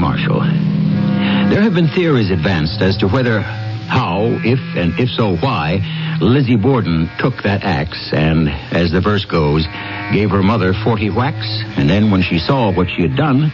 Marshall. 0.00 0.40
There 0.40 1.60
have 1.60 1.74
been 1.74 1.88
theories 1.88 2.30
advanced 2.30 2.80
as 2.80 2.96
to 2.98 3.06
whether, 3.06 3.40
how, 3.40 4.40
if, 4.42 4.58
and 4.74 4.98
if 4.98 5.10
so, 5.10 5.36
why, 5.36 5.84
Lizzie 6.20 6.56
Borden 6.56 7.10
took 7.18 7.42
that 7.42 7.62
axe 7.62 8.10
and, 8.12 8.48
as 8.48 8.92
the 8.92 9.00
verse 9.00 9.26
goes, 9.26 9.66
gave 10.12 10.30
her 10.30 10.42
mother 10.42 10.72
40 10.72 11.10
whacks, 11.10 11.62
and 11.76 11.88
then 11.88 12.10
when 12.10 12.22
she 12.22 12.38
saw 12.38 12.72
what 12.72 12.88
she 12.88 13.02
had 13.02 13.14
done, 13.14 13.52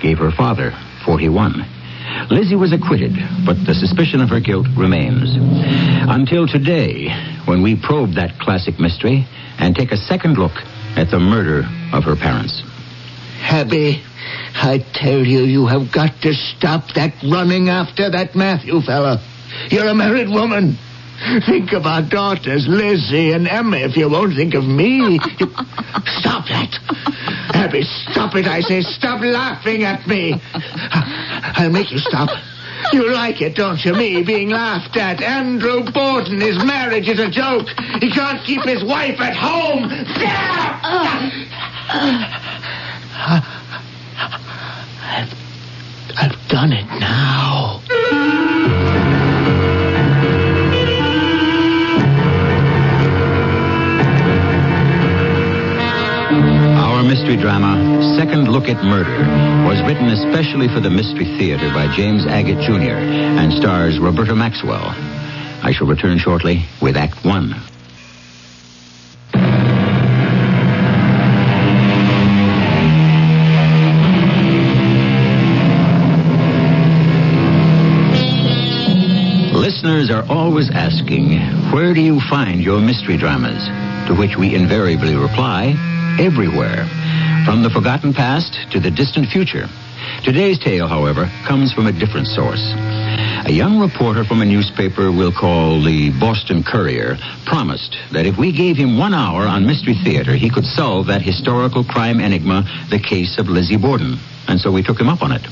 gave 0.00 0.18
her 0.18 0.30
father 0.30 0.72
41. 1.04 1.66
Lizzie 2.30 2.56
was 2.56 2.72
acquitted, 2.72 3.16
but 3.44 3.56
the 3.66 3.74
suspicion 3.74 4.20
of 4.20 4.28
her 4.28 4.40
guilt 4.40 4.66
remains. 4.76 5.34
Until 6.08 6.46
today, 6.46 7.08
when 7.44 7.62
we 7.62 7.74
probe 7.74 8.12
that 8.14 8.38
classic 8.38 8.78
mystery 8.78 9.26
and 9.58 9.74
take 9.74 9.90
a 9.90 9.96
second 9.96 10.38
look 10.38 10.54
at 10.96 11.10
the 11.10 11.18
murder 11.18 11.64
of 11.92 12.04
her 12.04 12.14
parents. 12.14 12.62
Abby, 13.40 14.02
I 14.54 14.84
tell 14.94 15.24
you, 15.24 15.40
you 15.44 15.66
have 15.66 15.92
got 15.92 16.20
to 16.22 16.32
stop 16.34 16.94
that 16.94 17.14
running 17.22 17.68
after 17.68 18.10
that 18.10 18.34
Matthew 18.34 18.80
fella. 18.82 19.20
You're 19.70 19.88
a 19.88 19.94
married 19.94 20.28
woman. 20.28 20.76
Think 21.46 21.72
of 21.72 21.84
our 21.84 22.02
daughters, 22.02 22.66
Lizzie 22.68 23.32
and 23.32 23.48
Emma, 23.48 23.78
if 23.78 23.96
you 23.96 24.08
won't 24.08 24.36
think 24.36 24.54
of 24.54 24.64
me. 24.64 25.14
You- 25.14 25.18
Stop 26.20 26.46
that. 26.48 26.78
Abby, 27.54 27.82
stop 27.82 28.34
it, 28.36 28.46
I 28.46 28.60
say. 28.60 28.82
Stop 28.82 29.20
laughing 29.20 29.82
at 29.84 30.06
me. 30.06 30.34
I'll 30.54 31.70
make 31.70 31.90
you 31.90 31.98
stop. 31.98 32.28
You 32.92 33.12
like 33.12 33.42
it, 33.42 33.56
don't 33.56 33.84
you, 33.84 33.92
me 33.94 34.22
being 34.22 34.50
laughed 34.50 34.96
at? 34.96 35.20
Andrew 35.20 35.82
Borden, 35.92 36.40
his 36.40 36.56
marriage 36.64 37.08
is 37.08 37.18
a 37.18 37.28
joke. 37.28 37.66
He 38.00 38.10
can't 38.12 38.40
keep 38.44 38.62
his 38.62 38.84
wife 38.84 39.20
at 39.20 39.34
home. 39.36 39.84
Uh, 39.90 40.78
uh. 41.90 42.34
Uh, 43.20 43.57
I've, 45.08 45.32
I've 46.16 46.48
done 46.48 46.72
it 46.72 46.84
now. 47.00 47.80
Our 56.78 57.02
mystery 57.02 57.36
drama, 57.36 58.16
Second 58.18 58.48
Look 58.48 58.68
at 58.68 58.82
Murder, 58.84 59.18
was 59.66 59.80
written 59.82 60.08
especially 60.08 60.68
for 60.68 60.80
the 60.80 60.90
Mystery 60.90 61.24
Theater 61.38 61.68
by 61.72 61.94
James 61.94 62.26
Agate 62.26 62.60
Jr. 62.60 62.98
and 62.98 63.52
stars 63.52 63.98
Roberta 63.98 64.34
Maxwell. 64.34 64.94
I 65.62 65.72
shall 65.72 65.86
return 65.86 66.18
shortly 66.18 66.64
with 66.82 66.96
Act 66.96 67.24
One. 67.24 67.54
Listeners 79.98 80.16
are 80.16 80.30
always 80.30 80.70
asking, 80.70 81.40
where 81.72 81.92
do 81.92 82.00
you 82.00 82.20
find 82.30 82.62
your 82.62 82.78
mystery 82.78 83.16
dramas? 83.16 83.66
To 84.06 84.14
which 84.14 84.36
we 84.36 84.54
invariably 84.54 85.16
reply, 85.16 85.74
everywhere. 86.20 86.86
From 87.44 87.64
the 87.64 87.70
forgotten 87.70 88.14
past 88.14 88.54
to 88.70 88.78
the 88.78 88.92
distant 88.92 89.26
future. 89.26 89.66
Today's 90.22 90.60
tale, 90.60 90.86
however, 90.86 91.28
comes 91.48 91.72
from 91.72 91.88
a 91.88 91.92
different 91.92 92.28
source. 92.28 92.62
A 93.44 93.50
young 93.50 93.80
reporter 93.80 94.22
from 94.22 94.40
a 94.40 94.44
newspaper 94.44 95.10
we'll 95.10 95.32
call 95.32 95.82
the 95.82 96.10
Boston 96.20 96.62
Courier 96.62 97.18
promised 97.44 97.98
that 98.12 98.24
if 98.24 98.38
we 98.38 98.52
gave 98.52 98.76
him 98.76 98.98
one 98.98 99.14
hour 99.14 99.48
on 99.48 99.66
Mystery 99.66 99.94
Theater, 100.04 100.36
he 100.36 100.48
could 100.48 100.64
solve 100.64 101.08
that 101.08 101.22
historical 101.22 101.82
crime 101.82 102.20
enigma, 102.20 102.62
the 102.88 103.00
case 103.00 103.36
of 103.36 103.48
Lizzie 103.48 103.76
Borden. 103.76 104.14
And 104.46 104.60
so 104.60 104.70
we 104.70 104.84
took 104.84 105.00
him 105.00 105.08
up 105.08 105.22
on 105.22 105.32
it. 105.32 105.44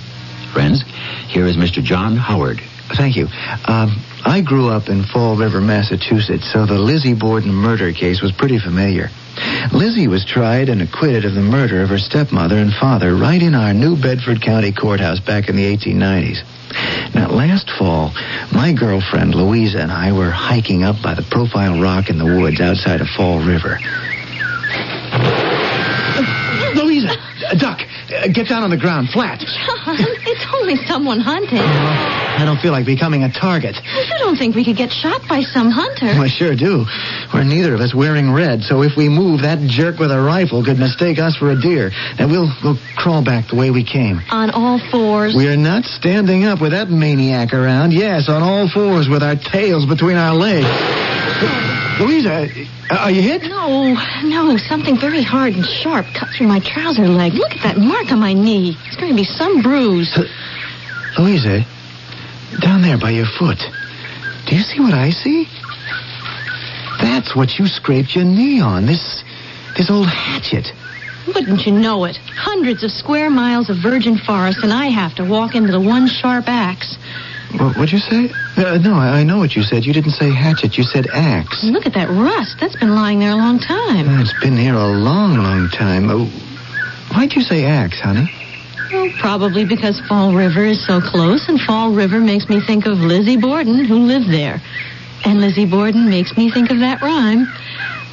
Friends, 0.52 0.84
here 1.26 1.46
is 1.46 1.56
Mr. 1.56 1.82
John 1.82 2.16
Howard. 2.16 2.62
Thank 2.94 3.16
you. 3.16 3.28
Um, 3.66 3.96
I 4.24 4.40
grew 4.40 4.68
up 4.68 4.88
in 4.88 5.04
Fall 5.04 5.36
River, 5.36 5.60
Massachusetts, 5.60 6.50
so 6.52 6.66
the 6.66 6.78
Lizzie 6.78 7.14
Borden 7.14 7.52
murder 7.52 7.92
case 7.92 8.20
was 8.20 8.32
pretty 8.32 8.58
familiar. 8.58 9.10
Lizzie 9.72 10.08
was 10.08 10.24
tried 10.24 10.68
and 10.68 10.80
acquitted 10.82 11.24
of 11.24 11.34
the 11.34 11.42
murder 11.42 11.82
of 11.82 11.90
her 11.90 11.98
stepmother 11.98 12.56
and 12.56 12.72
father 12.72 13.14
right 13.14 13.42
in 13.42 13.54
our 13.54 13.74
New 13.74 13.96
Bedford 13.96 14.40
County 14.40 14.72
courthouse 14.72 15.20
back 15.20 15.48
in 15.48 15.56
the 15.56 15.76
1890s. 15.76 16.42
Now, 17.14 17.28
last 17.28 17.70
fall, 17.78 18.12
my 18.52 18.72
girlfriend 18.72 19.34
Louisa 19.34 19.78
and 19.78 19.92
I 19.92 20.12
were 20.12 20.30
hiking 20.30 20.84
up 20.84 21.00
by 21.02 21.14
the 21.14 21.22
Profile 21.22 21.80
Rock 21.80 22.10
in 22.10 22.18
the 22.18 22.24
woods 22.24 22.60
outside 22.60 23.00
of 23.00 23.08
Fall 23.08 23.40
River. 23.40 23.78
Louisa, 26.74 27.16
duck, 27.54 27.80
uh, 28.10 28.28
get 28.28 28.48
down 28.48 28.62
on 28.62 28.70
the 28.70 28.76
ground, 28.76 29.10
flat. 29.10 29.38
John, 29.40 29.96
it's 30.26 30.46
only 30.54 30.76
someone 30.86 31.20
hunting. 31.20 31.62
I 31.62 32.44
don't 32.44 32.60
feel 32.60 32.72
like 32.72 32.84
becoming 32.84 33.22
a 33.22 33.30
target. 33.30 33.76
You 33.76 34.18
don't 34.18 34.36
think 34.36 34.54
we 34.54 34.64
could 34.64 34.76
get 34.76 34.92
shot 34.92 35.22
by 35.28 35.42
some 35.42 35.70
hunter? 35.70 36.06
Well, 36.06 36.22
I 36.24 36.28
sure 36.28 36.54
do. 36.54 36.84
We're 37.32 37.44
neither 37.44 37.74
of 37.74 37.80
us 37.80 37.94
wearing 37.94 38.32
red, 38.32 38.62
so 38.62 38.82
if 38.82 38.96
we 38.96 39.08
move, 39.08 39.42
that 39.42 39.58
jerk 39.68 39.98
with 39.98 40.10
a 40.10 40.20
rifle 40.20 40.64
could 40.64 40.78
mistake 40.78 41.18
us 41.18 41.36
for 41.36 41.50
a 41.50 41.60
deer. 41.60 41.90
And 42.18 42.30
we'll, 42.30 42.52
we'll 42.62 42.78
crawl 42.96 43.24
back 43.24 43.48
the 43.48 43.56
way 43.56 43.70
we 43.70 43.84
came. 43.84 44.20
On 44.30 44.50
all 44.50 44.78
fours. 44.90 45.34
We're 45.34 45.56
not 45.56 45.84
standing 45.84 46.44
up 46.44 46.60
with 46.60 46.72
that 46.72 46.90
maniac 46.90 47.52
around. 47.52 47.92
Yes, 47.92 48.28
on 48.28 48.42
all 48.42 48.68
fours 48.68 49.08
with 49.08 49.22
our 49.22 49.36
tails 49.36 49.86
between 49.86 50.16
our 50.16 50.34
legs. 50.34 51.85
Louisa, 51.98 52.48
uh, 52.90 52.94
are 52.94 53.10
you 53.10 53.22
hit? 53.22 53.42
No, 53.42 53.94
no, 54.24 54.56
something 54.58 55.00
very 55.00 55.22
hard 55.22 55.54
and 55.54 55.64
sharp 55.64 56.04
cut 56.14 56.28
through 56.36 56.46
my 56.46 56.60
trouser 56.60 57.08
leg. 57.08 57.32
Look 57.32 57.52
at 57.52 57.62
that 57.62 57.78
mark 57.78 58.12
on 58.12 58.20
my 58.20 58.34
knee. 58.34 58.76
It's 58.86 58.96
going 58.96 59.10
to 59.10 59.16
be 59.16 59.24
some 59.24 59.62
bruise. 59.62 60.12
Louisa, 61.18 61.64
down 62.60 62.82
there 62.82 62.98
by 62.98 63.10
your 63.10 63.26
foot. 63.38 63.58
Do 64.46 64.54
you 64.54 64.62
see 64.62 64.80
what 64.80 64.92
I 64.92 65.10
see? 65.10 65.48
That's 67.00 67.34
what 67.34 67.58
you 67.58 67.66
scraped 67.66 68.14
your 68.14 68.24
knee 68.24 68.60
on. 68.60 68.84
This, 68.84 69.24
this 69.76 69.90
old 69.90 70.08
hatchet. 70.08 70.72
Wouldn't 71.26 71.66
you 71.66 71.72
know 71.72 72.04
it? 72.04 72.16
Hundreds 72.16 72.84
of 72.84 72.90
square 72.90 73.30
miles 73.30 73.70
of 73.70 73.78
virgin 73.82 74.18
forest, 74.18 74.58
and 74.62 74.72
I 74.72 74.86
have 74.86 75.14
to 75.16 75.24
walk 75.24 75.54
into 75.54 75.72
the 75.72 75.80
one 75.80 76.06
sharp 76.06 76.44
axe. 76.46 76.96
Wha- 77.54 77.72
What'd 77.72 77.92
you 77.92 77.98
say? 77.98 78.30
Uh, 78.56 78.78
no, 78.78 78.94
I 78.94 79.20
I 79.20 79.22
know 79.24 79.38
what 79.38 79.54
you 79.56 79.62
said. 79.62 79.84
You 79.84 79.92
didn't 79.92 80.12
say 80.12 80.30
hatchet. 80.32 80.76
You 80.76 80.84
said 80.84 81.06
axe. 81.12 81.62
Look 81.64 81.86
at 81.86 81.94
that 81.94 82.08
rust. 82.08 82.56
That's 82.60 82.76
been 82.76 82.94
lying 82.94 83.18
there 83.20 83.32
a 83.32 83.36
long 83.36 83.58
time. 83.58 84.08
Uh, 84.08 84.20
It's 84.22 84.32
been 84.34 84.56
here 84.56 84.74
a 84.74 84.86
long, 84.88 85.38
long 85.38 85.68
time. 85.68 86.10
Uh, 86.10 86.26
why'd 87.14 87.34
you 87.34 87.42
say 87.42 87.64
axe, 87.64 88.00
honey? 88.00 88.30
Well, 88.92 89.10
probably 89.18 89.64
because 89.64 90.00
Fall 90.08 90.32
River 90.32 90.64
is 90.64 90.84
so 90.86 91.00
close, 91.00 91.48
and 91.48 91.60
Fall 91.60 91.92
River 91.92 92.20
makes 92.20 92.48
me 92.48 92.60
think 92.60 92.86
of 92.86 92.98
Lizzie 92.98 93.36
Borden, 93.36 93.84
who 93.84 93.96
lived 94.06 94.30
there. 94.30 94.60
And 95.24 95.40
Lizzie 95.40 95.66
Borden 95.66 96.08
makes 96.08 96.36
me 96.36 96.50
think 96.50 96.70
of 96.70 96.78
that 96.80 97.02
rhyme. 97.02 97.48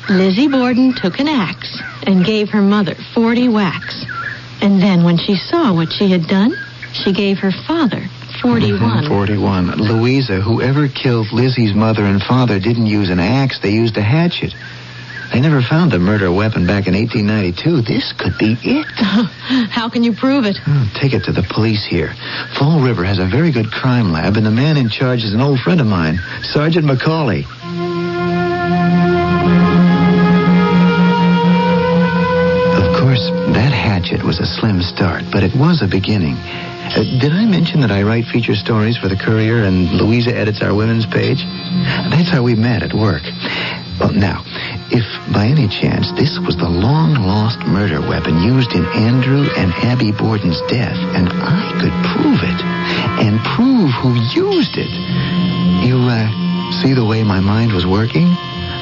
Lizzie 0.10 0.48
Borden 0.48 0.94
took 0.96 1.20
an 1.20 1.28
axe 1.28 1.80
and 2.08 2.26
gave 2.26 2.50
her 2.50 2.62
mother 2.62 2.96
40 3.14 3.50
whacks. 3.50 4.04
And 4.62 4.82
then 4.82 5.04
when 5.04 5.18
she 5.18 5.36
saw 5.36 5.74
what 5.74 5.92
she 5.92 6.10
had 6.10 6.28
done, 6.28 6.56
she 6.94 7.14
gave 7.14 7.38
her 7.40 7.52
father 7.68 8.08
41. 8.44 9.08
41. 9.08 9.72
Louisa, 9.78 10.42
whoever 10.42 10.90
killed 10.90 11.32
Lizzie's 11.32 11.74
mother 11.74 12.04
and 12.04 12.22
father 12.22 12.60
didn't 12.60 12.88
use 12.88 13.10
an 13.10 13.22
axe. 13.22 13.58
They 13.62 13.72
used 13.72 13.96
a 13.96 14.02
hatchet. 14.02 14.54
They 15.32 15.40
never 15.40 15.62
found 15.62 15.92
the 15.92 15.98
murder 15.98 16.30
weapon 16.30 16.68
back 16.68 16.86
in 16.86 16.94
1892. 16.94 17.82
This 17.84 18.12
could 18.12 18.38
be 18.38 18.58
it. 18.62 18.86
How 19.72 19.88
can 19.88 20.04
you 20.04 20.12
prove 20.12 20.44
it? 20.44 20.58
Oh, 20.68 20.92
take 21.00 21.14
it 21.14 21.24
to 21.24 21.32
the 21.32 21.42
police 21.42 21.86
here. 21.86 22.14
Fall 22.60 22.82
River 22.82 23.06
has 23.06 23.18
a 23.18 23.26
very 23.26 23.52
good 23.54 23.72
crime 23.72 24.12
lab, 24.12 24.36
and 24.36 24.46
the 24.46 24.52
man 24.52 24.76
in 24.76 24.90
charge 24.90 25.24
is 25.24 25.34
an 25.34 25.40
old 25.40 25.62
friend 25.62 25.80
of 25.80 25.88
mine, 25.88 26.20
Sergeant 26.42 26.86
McCauley. 26.86 27.46
Of 32.76 33.00
course, 33.00 33.26
that 33.56 33.72
hatchet 33.72 34.22
was 34.22 34.40
a 34.40 34.46
slim 34.46 34.82
start, 34.82 35.24
but 35.32 35.44
it 35.44 35.56
was 35.56 35.82
a 35.82 35.88
beginning. 35.88 36.36
Uh, 36.84 37.04
did 37.20 37.32
I 37.32 37.46
mention 37.46 37.82
that 37.82 37.92
I 37.92 38.04
write 38.04 38.26
feature 38.26 38.56
stories 38.56 38.98
for 38.98 39.08
the 39.08 39.16
Courier 39.16 39.64
and 39.64 39.90
Louisa 39.92 40.36
edits 40.36 40.62
our 40.62 40.76
women's 40.76 41.06
page? 41.06 41.44
That's 42.12 42.30
how 42.30 42.44
we 42.44 42.56
met 42.56 42.84
at 42.84 42.94
work. 42.94 43.24
Well, 44.00 44.12
now, 44.12 44.44
if 44.92 45.06
by 45.32 45.48
any 45.48 45.68
chance 45.68 46.12
this 46.14 46.38
was 46.40 46.58
the 46.58 46.70
long-lost 46.70 47.60
murder 47.66 48.02
weapon 48.02 48.42
used 48.42 48.74
in 48.74 48.86
Andrew 48.86 49.48
and 49.56 49.72
Abby 49.86 50.12
Borden's 50.12 50.62
death, 50.68 50.98
and 51.16 51.30
I 51.32 51.72
could 51.80 51.96
prove 52.14 52.42
it, 52.44 52.60
and 53.24 53.40
prove 53.56 53.92
who 54.04 54.14
used 54.36 54.76
it, 54.78 54.92
you, 55.88 55.98
uh, 55.98 56.72
see 56.84 56.94
the 56.94 57.06
way 57.06 57.24
my 57.24 57.40
mind 57.40 57.72
was 57.72 57.86
working? 57.86 58.28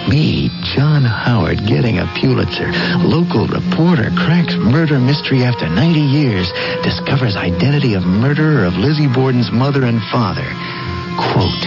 Me, 0.09 0.49
John 0.75 1.03
Howard, 1.03 1.65
getting 1.67 1.99
a 1.99 2.07
Pulitzer. 2.19 2.71
Local 3.05 3.47
reporter 3.47 4.09
cracks 4.17 4.55
murder 4.55 4.99
mystery 4.99 5.43
after 5.43 5.69
90 5.69 5.99
years. 5.99 6.51
Discovers 6.83 7.35
identity 7.35 7.93
of 7.93 8.03
murderer 8.03 8.65
of 8.65 8.73
Lizzie 8.75 9.07
Borden's 9.07 9.51
mother 9.51 9.83
and 9.83 10.01
father. 10.11 10.47
Quote, 11.17 11.65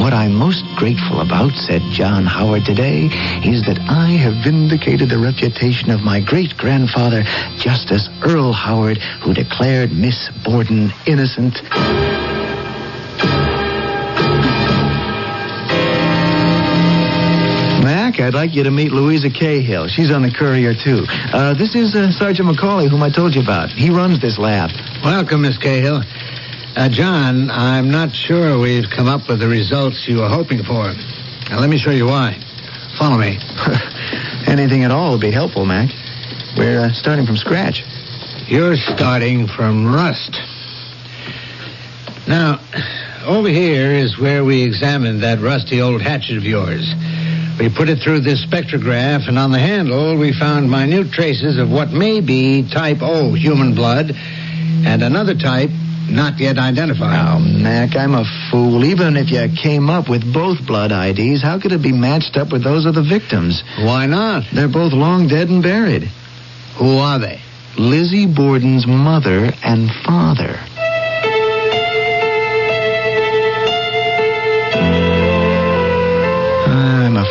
what 0.00 0.12
I'm 0.12 0.34
most 0.34 0.64
grateful 0.76 1.20
about, 1.20 1.52
said 1.52 1.82
John 1.90 2.24
Howard 2.24 2.64
today, 2.64 3.06
is 3.44 3.66
that 3.66 3.78
I 3.88 4.10
have 4.10 4.44
vindicated 4.44 5.10
the 5.10 5.18
reputation 5.18 5.90
of 5.90 6.00
my 6.00 6.20
great-grandfather, 6.20 7.24
Justice 7.58 8.08
Earl 8.22 8.52
Howard, 8.52 8.98
who 9.22 9.34
declared 9.34 9.92
Miss 9.92 10.30
Borden 10.44 10.92
innocent. 11.06 11.58
I'd 18.20 18.34
like 18.34 18.54
you 18.54 18.62
to 18.64 18.70
meet 18.70 18.92
Louisa 18.92 19.30
Cahill. 19.30 19.88
She's 19.88 20.10
on 20.10 20.22
the 20.22 20.30
courier, 20.30 20.74
too. 20.74 21.04
Uh, 21.32 21.54
this 21.54 21.74
is 21.74 21.94
uh, 21.94 22.10
Sergeant 22.12 22.48
McCauley, 22.48 22.88
whom 22.88 23.02
I 23.02 23.10
told 23.10 23.34
you 23.34 23.42
about. 23.42 23.70
He 23.70 23.90
runs 23.90 24.20
this 24.20 24.38
lab. 24.38 24.70
Welcome, 25.04 25.42
Miss 25.42 25.58
Cahill. 25.58 26.02
Uh, 26.76 26.88
John, 26.88 27.50
I'm 27.50 27.90
not 27.90 28.14
sure 28.14 28.58
we've 28.58 28.88
come 28.94 29.08
up 29.08 29.28
with 29.28 29.40
the 29.40 29.48
results 29.48 30.06
you 30.08 30.18
were 30.18 30.28
hoping 30.28 30.62
for. 30.62 30.92
Now, 31.50 31.60
let 31.60 31.70
me 31.70 31.78
show 31.78 31.90
you 31.90 32.06
why. 32.06 32.36
Follow 32.98 33.18
me. 33.18 33.38
Anything 34.46 34.84
at 34.84 34.90
all 34.90 35.12
would 35.12 35.20
be 35.20 35.30
helpful, 35.30 35.66
Mac. 35.66 35.90
We're 36.56 36.80
uh, 36.80 36.92
starting 36.92 37.26
from 37.26 37.36
scratch. 37.36 37.84
You're 38.46 38.76
starting 38.76 39.46
from 39.46 39.92
rust. 39.92 40.40
Now, 42.26 42.60
over 43.26 43.48
here 43.48 43.92
is 43.92 44.18
where 44.18 44.44
we 44.44 44.62
examined 44.62 45.22
that 45.22 45.40
rusty 45.40 45.80
old 45.80 46.02
hatchet 46.02 46.36
of 46.36 46.44
yours. 46.44 46.94
We 47.58 47.68
put 47.68 47.88
it 47.88 47.98
through 47.98 48.20
this 48.20 48.44
spectrograph, 48.46 49.28
and 49.28 49.36
on 49.36 49.50
the 49.50 49.58
handle 49.58 50.16
we 50.16 50.32
found 50.32 50.70
minute 50.70 51.10
traces 51.10 51.58
of 51.58 51.68
what 51.70 51.90
may 51.90 52.20
be 52.20 52.68
type 52.70 52.98
O 53.02 53.34
human 53.34 53.74
blood, 53.74 54.12
and 54.14 55.02
another 55.02 55.34
type 55.34 55.70
not 56.08 56.38
yet 56.38 56.56
identified. 56.56 57.18
Oh, 57.18 57.38
Mac, 57.40 57.96
I'm 57.96 58.14
a 58.14 58.24
fool. 58.50 58.84
Even 58.84 59.16
if 59.16 59.30
you 59.30 59.48
came 59.60 59.90
up 59.90 60.08
with 60.08 60.32
both 60.32 60.64
blood 60.66 60.92
IDs, 60.92 61.42
how 61.42 61.58
could 61.60 61.72
it 61.72 61.82
be 61.82 61.92
matched 61.92 62.36
up 62.36 62.52
with 62.52 62.62
those 62.62 62.86
of 62.86 62.94
the 62.94 63.02
victims? 63.02 63.62
Why 63.78 64.06
not? 64.06 64.44
They're 64.54 64.68
both 64.68 64.92
long 64.92 65.28
dead 65.28 65.48
and 65.48 65.62
buried. 65.62 66.04
Who 66.78 66.98
are 66.98 67.18
they? 67.18 67.40
Lizzie 67.76 68.26
Borden's 68.26 68.86
mother 68.86 69.50
and 69.64 69.90
father. 70.06 70.58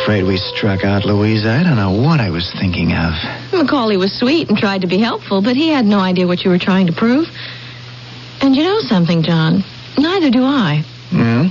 Afraid 0.08 0.24
we 0.24 0.38
struck 0.38 0.84
out, 0.84 1.04
Louisa. 1.04 1.50
I 1.50 1.62
don't 1.62 1.76
know 1.76 1.90
what 1.90 2.18
I 2.18 2.30
was 2.30 2.50
thinking 2.58 2.92
of. 2.94 3.12
McCauley 3.52 3.98
was 3.98 4.10
sweet 4.18 4.48
and 4.48 4.56
tried 4.56 4.80
to 4.80 4.86
be 4.86 4.96
helpful, 4.96 5.42
but 5.42 5.54
he 5.54 5.68
had 5.68 5.84
no 5.84 5.98
idea 6.00 6.26
what 6.26 6.42
you 6.44 6.50
were 6.50 6.58
trying 6.58 6.86
to 6.86 6.94
prove. 6.94 7.28
And 8.40 8.56
you 8.56 8.62
know 8.62 8.80
something, 8.80 9.22
John? 9.22 9.62
Neither 9.98 10.30
do 10.30 10.44
I. 10.44 10.82
Hmm? 11.10 11.48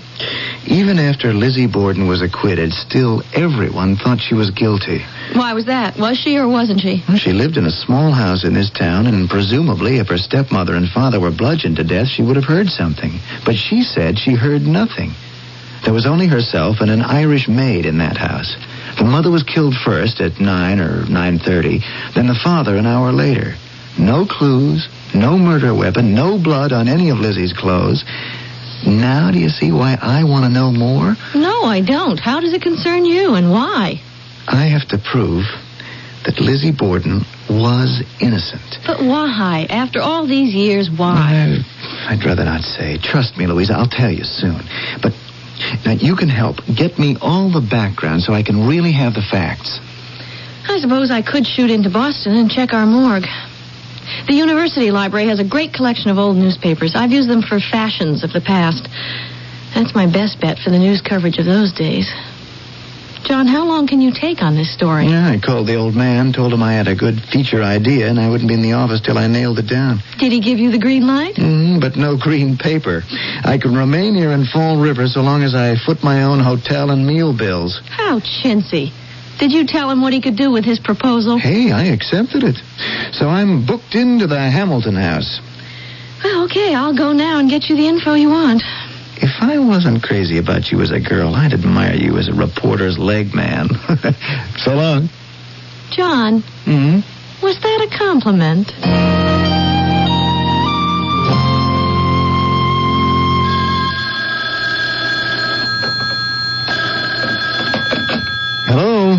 Even 0.65 0.98
after 0.98 1.36
Lizzie 1.36 1.68
Borden 1.68 2.07
was 2.07 2.24
acquitted, 2.24 2.74
still 2.74 3.21
everyone 3.36 3.95
thought 3.95 4.19
she 4.19 4.33
was 4.33 4.50
guilty. 4.50 5.06
Why 5.33 5.54
was 5.54 5.65
that? 5.65 5.95
Was 6.00 6.18
she 6.18 6.36
or 6.39 6.48
wasn't 6.48 6.81
she? 6.81 7.04
Well, 7.07 7.18
she 7.19 7.33
lived 7.33 7.57
in 7.57 7.65
a 7.68 7.71
small 7.86 8.12
house 8.12 8.44
in 8.44 8.56
this 8.56 8.71
town, 8.71 9.06
and 9.06 9.30
presumably, 9.30 9.98
if 9.98 10.07
her 10.07 10.18
stepmother 10.18 10.74
and 10.74 10.89
father 10.89 11.19
were 11.19 11.30
bludgeoned 11.30 11.75
to 11.75 11.83
death, 11.83 12.07
she 12.07 12.24
would 12.24 12.38
have 12.38 12.45
heard 12.45 12.69
something. 12.69 13.19
But 13.45 13.56
she 13.56 13.83
said 13.83 14.18
she 14.18 14.33
heard 14.33 14.63
nothing. 14.65 15.12
There 15.88 15.94
was 15.94 16.06
only 16.06 16.28
herself 16.28 16.81
and 16.81 16.92
an 16.92 17.01
Irish 17.01 17.48
maid 17.48 17.86
in 17.86 18.00
that 18.00 18.18
house. 18.18 18.57
The 18.98 19.06
mother 19.06 19.31
was 19.31 19.44
killed 19.44 19.74
first 19.74 20.19
at 20.19 20.38
9 20.38 20.80
or 20.81 21.04
9.30, 21.04 22.13
then 22.13 22.28
the 22.28 22.36
father 22.44 22.75
an 22.75 22.86
hour 22.86 23.13
later. 23.13 23.56
No 23.98 24.25
clues, 24.25 24.89
no 25.16 25.38
murder 25.38 25.74
weapon, 25.74 26.13
no 26.13 26.38
blood 26.38 26.74
on 26.74 26.89
any 26.89 27.10
of 27.10 27.19
Lizzie's 27.19 27.54
clothes. 27.54 28.04
Now 28.86 29.31
do 29.31 29.39
you 29.39 29.48
see 29.48 29.72
why 29.72 29.98
I 30.01 30.25
want 30.25 30.44
to 30.44 30.51
know 30.51 30.74
more? 30.74 31.16
No, 31.34 31.63
I 31.63 31.80
don't. 31.80 32.19
How 32.19 32.42
does 32.42 32.51
it 32.51 32.62
concern 32.62 33.06
you 33.06 33.36
and 33.36 33.50
why? 33.50 34.01
I 34.45 34.66
have 34.66 34.90
to 34.90 34.98
prove 34.98 35.45
that 36.25 36.42
Lizzie 36.42 36.74
Borden 36.74 37.22
was 37.50 38.04
innocent. 38.19 38.80
But 38.86 39.00
why? 39.00 39.68
After 39.69 40.01
all 40.01 40.28
these 40.28 40.54
years, 40.54 40.90
why? 40.90 41.63
I, 42.10 42.13
I'd 42.13 42.25
rather 42.25 42.44
not 42.44 42.63
say. 42.63 42.98
Trust 42.98 43.38
me, 43.38 43.48
Louise, 43.48 43.72
I'll 43.72 43.88
tell 43.88 44.12
you 44.12 44.25
soon. 44.25 44.60
But 45.01 45.13
now 45.86 45.92
you 45.92 46.16
can 46.16 46.30
help. 46.30 46.58
Get 46.66 46.98
me 46.98 47.18
all 47.22 47.50
the 47.50 47.62
background 47.62 48.22
so 48.22 48.34
I 48.34 48.44
can 48.44 48.68
really 48.68 48.92
have 48.94 49.14
the 49.14 49.22
facts. 49.22 49.80
I 50.68 50.80
suppose 50.80 51.12
I 51.12 51.22
could 51.22 51.48
shoot 51.48 51.69
into 51.69 51.90
Boston 51.90 52.36
and 52.36 52.52
check 52.52 52.74
our 52.74 52.86
morgue. 52.86 53.25
The 54.28 54.36
university 54.36 54.92
library 54.92 55.28
has 55.28 55.40
a 55.40 55.48
great 55.48 55.74
collection 55.74 56.12
of 56.12 56.18
old 56.18 56.38
newspapers. 56.38 56.94
I've 56.96 57.12
used 57.12 57.30
them 57.30 57.42
for 57.42 57.60
fashions 57.60 58.24
of 58.24 58.31
the 58.31 58.42
past. 58.42 58.88
That's 59.75 59.94
my 59.94 60.08
best 60.08 60.40
bet 60.40 60.60
for 60.60 60.69
the 60.69 60.80
news 60.80 61.02
coverage 61.02 61.38
of 61.38 61.46
those 61.46 61.74
days. 61.74 62.12
John, 63.24 63.48
how 63.48 63.66
long 63.66 63.88
can 63.88 64.00
you 64.02 64.12
take 64.12 64.42
on 64.42 64.56
this 64.56 64.74
story? 64.74 65.08
Yeah, 65.08 65.28
I 65.30 65.40
called 65.40 65.68
the 65.68 65.75
old 65.75 65.96
man, 65.96 66.31
told 66.34 66.54
him 66.54 66.64
I 66.64 66.74
had 66.74 66.88
a 66.88 66.96
good 66.96 67.22
feature 67.31 67.62
idea, 67.62 68.08
and 68.08 68.19
I 68.19 68.30
wouldn't 68.30 68.48
be 68.48 68.54
in 68.54 68.62
the 68.62 68.74
office 68.74 69.02
till 69.02 69.18
I 69.18 69.28
nailed 69.28 69.60
it 69.60 69.68
down. 69.68 70.00
Did 70.18 70.31
he 70.31 70.40
give 70.40 70.60
you 70.60 70.72
the 70.72 70.80
green 70.80 71.08
light? 71.08 71.36
Mm, 71.36 71.81
but 71.81 71.96
no 71.96 72.18
green 72.18 72.58
paper. 72.58 73.04
I 73.44 73.58
can 73.58 73.75
remain 73.75 74.16
here 74.16 74.31
in 74.31 74.46
Fall 74.46 74.78
River 74.78 75.08
so 75.08 75.22
long 75.22 75.44
as 75.44 75.56
I 75.56 75.75
foot 75.86 76.04
my 76.04 76.24
own 76.24 76.40
hotel 76.40 76.92
and 76.92 77.06
meal 77.06 77.36
bills. 77.36 77.81
How 77.90 78.19
chintzy. 78.19 78.92
Did 79.40 79.52
you 79.52 79.68
tell 79.68 79.92
him 79.92 80.02
what 80.02 80.14
he 80.14 80.22
could 80.22 80.36
do 80.36 80.50
with 80.52 80.66
his 80.66 80.80
proposal? 80.80 81.38
Hey, 81.38 81.72
I 81.72 81.86
accepted 81.86 82.44
it. 82.44 82.56
So 83.14 83.28
I'm 83.28 83.66
booked 83.66 83.94
into 83.94 84.25
the 84.25 84.40
Hamilton 84.40 84.96
house. 84.96 85.40
Well, 86.24 86.46
okay, 86.46 86.74
I'll 86.74 86.96
go 86.96 87.12
now 87.14 87.38
and 87.38 87.50
get 87.50 87.69
you 87.69 87.75
the 87.75 87.88
info 87.88 88.16
you 88.16 88.30
want. 88.30 88.64
If 89.19 89.42
I 89.42 89.58
wasn't 89.60 90.04
crazy 90.04 90.38
about 90.38 90.72
you 90.72 90.81
as 90.81 90.92
a 90.92 91.00
girl, 91.00 91.34
I'd 91.36 91.54
admire 91.54 91.96
you 91.96 92.18
as 92.18 92.28
a 92.28 92.34
reporter's 92.34 92.98
leg 92.98 93.34
man. 93.34 93.69
so 94.58 94.75
long. 94.75 95.10
John, 95.92 96.42
hmm 96.66 97.00
was 97.42 97.60
that 97.62 97.88
a 97.88 97.98
compliment? 97.98 98.74
Hello? 108.68 109.16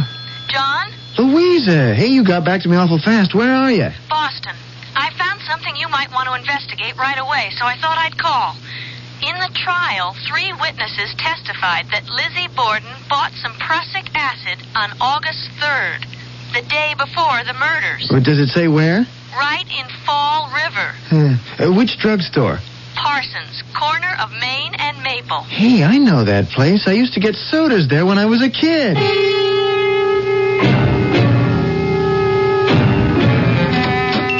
John? 0.48 0.92
Louisa. 1.16 1.94
Hey, 1.94 2.08
you 2.08 2.22
got 2.24 2.44
back 2.44 2.62
to 2.62 2.68
me 2.68 2.76
awful 2.76 2.98
fast. 2.98 3.34
Where 3.34 3.52
are 3.54 3.70
you? 3.72 3.88
Boston. 4.08 4.54
I 4.94 5.10
found 5.16 5.40
something 5.48 5.74
you 5.76 5.88
might 5.88 6.10
want 6.12 6.28
to 6.28 6.34
investigate 6.34 6.96
right 6.96 7.18
away, 7.18 7.50
so 7.58 7.64
I 7.64 7.76
thought 7.80 7.98
I'd 7.98 8.18
call. 8.18 8.54
In 9.22 9.34
the 9.34 9.50
trial, 9.54 10.14
three 10.28 10.52
witnesses 10.60 11.12
testified 11.18 11.86
that 11.90 12.06
Lizzie 12.08 12.48
Borden 12.54 12.88
bought 13.10 13.32
some 13.42 13.52
prussic 13.58 14.06
acid 14.14 14.58
on 14.76 14.92
August 15.00 15.50
3rd, 15.60 16.06
the 16.54 16.62
day 16.68 16.94
before 16.96 17.42
the 17.44 17.52
murders, 17.58 18.06
But 18.10 18.22
Does 18.22 18.38
it 18.38 18.48
say 18.48 18.68
where? 18.68 19.04
right 19.36 19.66
in 19.68 19.86
Fall 20.06 20.48
River. 20.54 20.94
Uh, 21.60 21.72
which 21.74 21.98
drugstore? 21.98 22.58
Parsons, 22.94 23.62
corner 23.78 24.14
of 24.20 24.30
Main 24.40 24.74
and 24.78 25.02
Maple. 25.02 25.42
Hey, 25.44 25.82
I 25.84 25.98
know 25.98 26.24
that 26.24 26.46
place. 26.48 26.86
I 26.88 26.92
used 26.92 27.14
to 27.14 27.20
get 27.20 27.34
sodas 27.34 27.88
there 27.88 28.06
when 28.06 28.18
I 28.18 28.26
was 28.26 28.42
a 28.42 28.50
kid. 28.50 28.96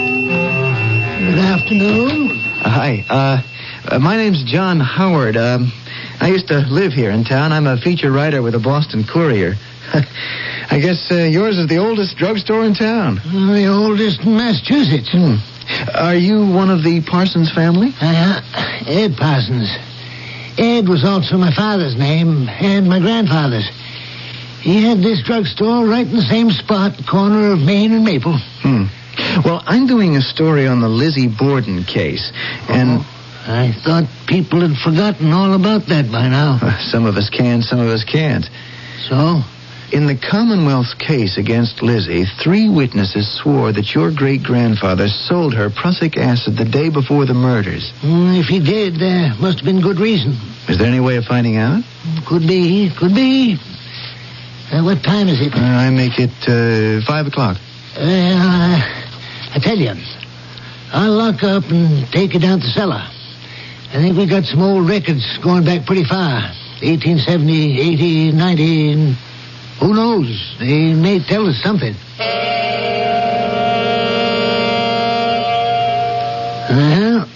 Good 0.09 1.39
afternoon. 1.39 2.29
Hi. 2.63 3.05
Uh, 3.09 3.43
uh, 3.91 3.99
my 3.99 4.17
name's 4.17 4.45
John 4.45 4.81
Howard. 4.81 5.37
Um, 5.37 5.73
I 6.21 6.29
used 6.29 6.49
to 6.49 6.59
live 6.59 6.93
here 6.93 7.11
in 7.11 7.25
town. 7.25 7.53
I'm 7.53 7.67
a 7.67 7.77
feature 7.77 8.11
writer 8.11 8.43
with 8.43 8.53
the 8.53 8.59
Boston 8.59 9.05
Courier. 9.05 9.55
I 10.71 10.79
guess 10.81 11.11
uh, 11.11 11.25
yours 11.25 11.59
is 11.59 11.69
the 11.69 11.79
oldest 11.79 12.17
drugstore 12.17 12.65
in 12.65 12.75
town. 12.75 13.17
The 13.25 13.67
oldest 13.67 14.21
in 14.21 14.37
Massachusetts. 14.37 15.09
Hmm. 15.11 15.37
Are 15.95 16.15
you 16.15 16.47
one 16.47 16.71
of 16.71 16.83
the 16.83 17.01
Parsons 17.03 17.53
family? 17.53 17.95
Uh, 18.01 18.41
Ed 18.87 19.17
Parsons. 19.17 19.71
Ed 20.59 20.89
was 20.89 21.05
also 21.05 21.37
my 21.37 21.55
father's 21.55 21.97
name 21.97 22.49
and 22.49 22.89
my 22.89 22.99
grandfather's. 22.99 23.69
He 24.61 24.83
had 24.83 24.99
this 24.99 25.23
drugstore 25.23 25.87
right 25.87 26.07
in 26.07 26.17
the 26.17 26.23
same 26.23 26.51
spot, 26.51 26.93
corner 27.07 27.53
of 27.53 27.61
Main 27.61 27.93
and 27.93 28.05
Maple. 28.05 28.37
Hmm. 28.61 28.87
Well, 29.45 29.63
I'm 29.67 29.87
doing 29.87 30.17
a 30.17 30.21
story 30.21 30.67
on 30.67 30.81
the 30.81 30.89
Lizzie 30.89 31.29
Borden 31.29 31.85
case, 31.85 32.33
and 32.69 33.05
I 33.49 33.73
thought 33.73 34.05
people 34.27 34.61
had 34.61 34.77
forgotten 34.85 35.33
all 35.33 35.55
about 35.55 35.87
that 35.87 36.13
by 36.13 36.29
now. 36.29 36.59
some 36.91 37.07
of 37.07 37.17
us 37.17 37.31
can, 37.31 37.63
some 37.63 37.81
of 37.81 37.89
us 37.89 38.05
can't. 38.05 38.45
So, 39.09 39.41
In 39.91 40.07
the 40.07 40.17
Commonwealth's 40.17 40.93
case 40.93 41.39
against 41.39 41.81
Lizzie, 41.81 42.27
three 42.45 42.69
witnesses 42.69 43.27
swore 43.41 43.73
that 43.73 43.95
your 43.95 44.13
great 44.13 44.43
grandfather 44.43 45.09
sold 45.09 45.55
her 45.55 45.71
prussic 45.71 46.19
acid 46.19 46.59
the 46.59 46.67
day 46.67 46.91
before 46.91 47.25
the 47.25 47.33
murders. 47.33 47.91
Mm, 48.03 48.39
if 48.39 48.47
he 48.47 48.61
did, 48.61 48.97
there 49.01 49.33
must 49.41 49.61
have 49.61 49.65
been 49.65 49.81
good 49.81 49.99
reason. 49.99 50.37
Is 50.69 50.77
there 50.77 50.87
any 50.87 51.01
way 51.01 51.17
of 51.17 51.25
finding 51.25 51.57
out? 51.57 51.83
Could 52.27 52.47
be, 52.47 52.93
could 52.99 53.15
be. 53.15 53.57
Uh, 54.71 54.83
what 54.85 55.03
time 55.03 55.29
is 55.29 55.41
it? 55.41 55.55
Uh, 55.55 55.59
I 55.59 55.89
make 55.89 56.19
it 56.19 56.37
uh, 56.47 57.01
five 57.07 57.27
o'clock. 57.27 57.57
Uh, 57.97 58.77
I 59.55 59.59
tell 59.63 59.79
you, 59.79 59.95
I'll 60.93 61.13
lock 61.13 61.43
up 61.43 61.65
and 61.71 62.07
take 62.13 62.35
you 62.35 62.41
down 62.41 62.61
to 62.61 62.67
the 62.67 62.73
cellar. 62.73 63.09
I 63.91 64.03
think 64.03 64.19
we 64.19 64.27
got 64.27 64.45
some 64.45 64.61
old 64.61 64.87
records 64.89 65.39
going 65.43 65.65
back 65.65 65.87
pretty 65.87 66.05
far. 66.05 66.43
1870, 66.83 67.81
80, 67.81 68.33
90, 68.33 69.17
who 69.81 69.95
knows? 69.95 70.57
They 70.59 70.93
may 70.93 71.21
tell 71.21 71.47
us 71.47 71.57
something. 71.63 71.95
Well, 76.69 77.27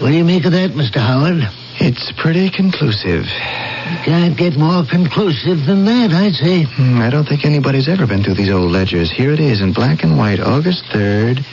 what 0.00 0.08
do 0.08 0.14
you 0.14 0.24
make 0.24 0.46
of 0.46 0.52
that, 0.52 0.70
Mr. 0.70 0.96
Howard? 0.96 1.42
It's 1.80 2.10
pretty 2.16 2.48
conclusive. 2.48 3.24
You 3.26 3.98
can't 4.04 4.36
get 4.38 4.56
more 4.56 4.84
conclusive 4.88 5.66
than 5.66 5.84
that, 5.84 6.12
I'd 6.12 6.32
say. 6.32 6.62
Hmm, 6.62 7.02
I 7.02 7.10
don't 7.10 7.28
think 7.28 7.44
anybody's 7.44 7.88
ever 7.88 8.06
been 8.06 8.22
through 8.24 8.34
these 8.34 8.50
old 8.50 8.70
ledgers. 8.72 9.10
Here 9.10 9.32
it 9.32 9.40
is 9.40 9.60
in 9.60 9.74
black 9.74 10.02
and 10.02 10.16
white, 10.16 10.40
August 10.40 10.84
3rd, 10.84 11.44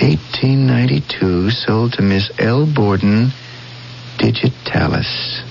1892, 0.00 1.50
sold 1.50 1.92
to 1.94 2.02
Miss 2.02 2.30
L. 2.38 2.66
Borden, 2.66 3.30
Digitalis. 4.18 5.42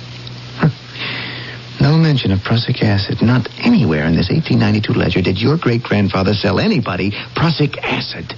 No 1.80 1.98
mention 1.98 2.32
of 2.32 2.44
prussic 2.44 2.84
acid. 2.84 3.22
Not 3.22 3.48
anywhere 3.60 4.06
in 4.06 4.16
this 4.16 4.30
1892 4.30 4.94
ledger 4.94 5.22
did 5.22 5.42
your 5.42 5.58
great 5.58 5.82
grandfather 5.82 6.34
sell 6.34 6.60
anybody 6.60 7.12
prussic 7.36 7.78
acid. 7.84 8.34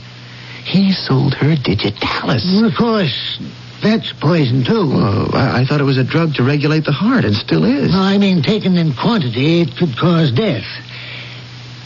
He 0.63 0.93
sold 0.93 1.33
her 1.35 1.55
Digitalis. 1.55 2.45
Well, 2.45 2.65
of 2.65 2.75
course, 2.75 3.39
that's 3.81 4.13
poison, 4.13 4.63
too. 4.63 4.89
Oh, 4.93 5.29
I, 5.33 5.61
I 5.61 5.65
thought 5.65 5.81
it 5.81 5.83
was 5.83 5.97
a 5.97 6.05
drug 6.05 6.35
to 6.35 6.43
regulate 6.43 6.85
the 6.85 6.93
heart, 6.93 7.25
and 7.25 7.35
still 7.35 7.65
is. 7.65 7.91
No, 7.91 7.99
I 7.99 8.17
mean, 8.17 8.41
taken 8.41 8.77
in 8.77 8.93
quantity, 8.93 9.61
it 9.61 9.75
could 9.75 9.97
cause 9.97 10.31
death. 10.31 10.63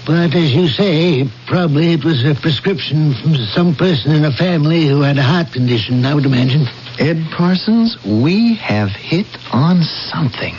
But 0.07 0.33
as 0.35 0.55
you 0.55 0.69
say, 0.69 1.27
probably 1.47 1.91
it 1.91 2.05
was 2.05 2.23
a 2.23 2.33
prescription 2.33 3.13
from 3.13 3.35
some 3.35 3.75
person 3.75 4.13
in 4.13 4.23
a 4.23 4.31
family 4.31 4.87
who 4.87 5.01
had 5.01 5.17
a 5.17 5.21
heart 5.21 5.51
condition, 5.51 6.05
I 6.05 6.15
would 6.15 6.25
imagine. 6.25 6.65
Ed 6.97 7.27
Parsons, 7.29 8.01
we 8.05 8.55
have 8.55 8.89
hit 8.91 9.27
on 9.51 9.83
something. 9.83 10.55